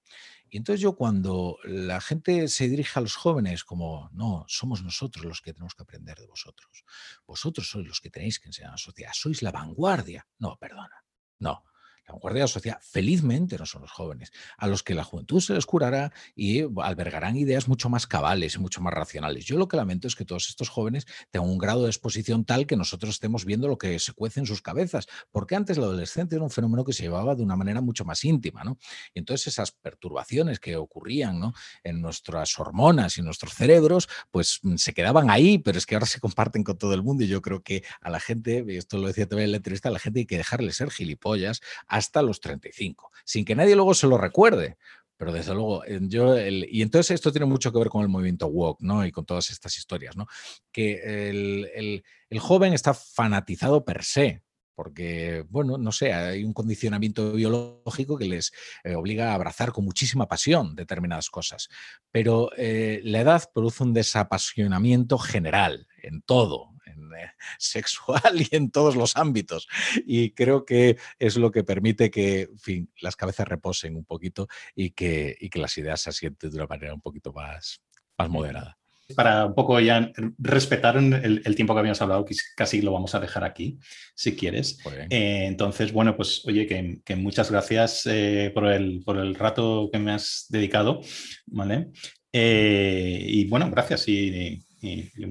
[0.51, 5.25] Y entonces yo cuando la gente se dirige a los jóvenes como, no, somos nosotros
[5.25, 6.85] los que tenemos que aprender de vosotros.
[7.25, 9.13] Vosotros sois los que tenéis que enseñar a la sociedad.
[9.15, 10.27] Sois la vanguardia.
[10.39, 11.05] No, perdona.
[11.39, 11.63] No,
[12.11, 15.41] la vanguardia de la sociedad, felizmente no son los jóvenes, a los que la juventud
[15.41, 19.45] se les curará y albergarán ideas mucho más cabales y mucho más racionales.
[19.45, 22.67] Yo lo que lamento es que todos estos jóvenes tengan un grado de exposición tal
[22.67, 26.37] que nosotros estemos viendo lo que se cuece en sus cabezas, porque antes la adolescencia
[26.37, 28.79] era un fenómeno que se llevaba de una manera mucho más íntima, ¿no?
[29.15, 31.55] Y entonces esas perturbaciones que ocurrían ¿no?
[31.85, 36.07] en nuestras hormonas y nuestros cerebros, pues mm, se quedaban ahí, pero es que ahora
[36.07, 39.07] se comparten con todo el mundo y yo creo que a la gente, esto lo
[39.07, 41.61] decía también en la entrevista, a la gente hay que dejarle ser gilipollas,
[42.01, 44.77] hasta los 35, sin que nadie luego se lo recuerde.
[45.17, 48.81] Pero desde luego, yo, y entonces esto tiene mucho que ver con el movimiento woke,
[48.81, 49.05] ¿no?
[49.05, 50.27] Y con todas estas historias, ¿no?
[50.73, 52.03] Que el,
[52.41, 54.43] joven está fanatizado per se,
[54.75, 58.51] porque, bueno, no sé, hay un condicionamiento biológico que les
[58.83, 61.69] eh, obliga a abrazar con muchísima pasión determinadas cosas.
[62.11, 68.97] Pero eh, la edad produce un desapasionamiento general en todo, eh, sexual y en todos
[68.97, 69.69] los ámbitos.
[70.07, 74.91] Y creo que es lo que permite que, fin, las cabezas reposen un poquito y
[74.91, 77.83] que, que las ideas se asienten de una manera un poquito más,
[78.19, 78.81] más moderada
[79.15, 83.21] para un poco ya respetar el, tiempo que habíamos hablado, que casi lo vamos a
[83.21, 83.79] dejar aquí,
[84.15, 84.79] si quieres.
[85.11, 86.67] Eh, entonces, bueno, pues oye,
[87.05, 91.01] que, muchas gracias eh, por, el, por, el, rato que me has dedicado,
[91.47, 91.89] ¿vale?
[92.33, 94.63] y bueno, gracias y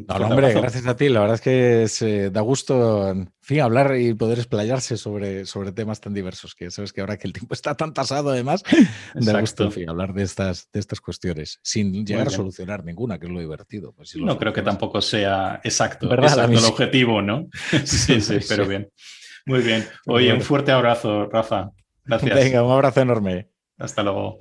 [0.07, 1.09] hombre, gracias a ti.
[1.09, 5.71] La verdad es que se da gusto en fin, hablar y poder explayarse sobre, sobre
[5.71, 8.63] temas tan diversos, que sabes que ahora que el tiempo está tan tasado además,
[9.13, 13.19] da gusto en fin, hablar de estas, de estas cuestiones, sin llegar a solucionar ninguna,
[13.19, 13.93] que es lo divertido.
[13.93, 17.47] Pues no creo que tampoco sea exacto, exacto el objetivo, ¿no?
[17.85, 18.89] sí, sí, pero bien.
[19.45, 19.87] Muy bien.
[20.05, 21.71] Oye, un fuerte abrazo, Rafa.
[22.05, 22.35] Gracias.
[22.35, 23.49] Venga, un abrazo enorme.
[23.77, 24.39] Hasta luego.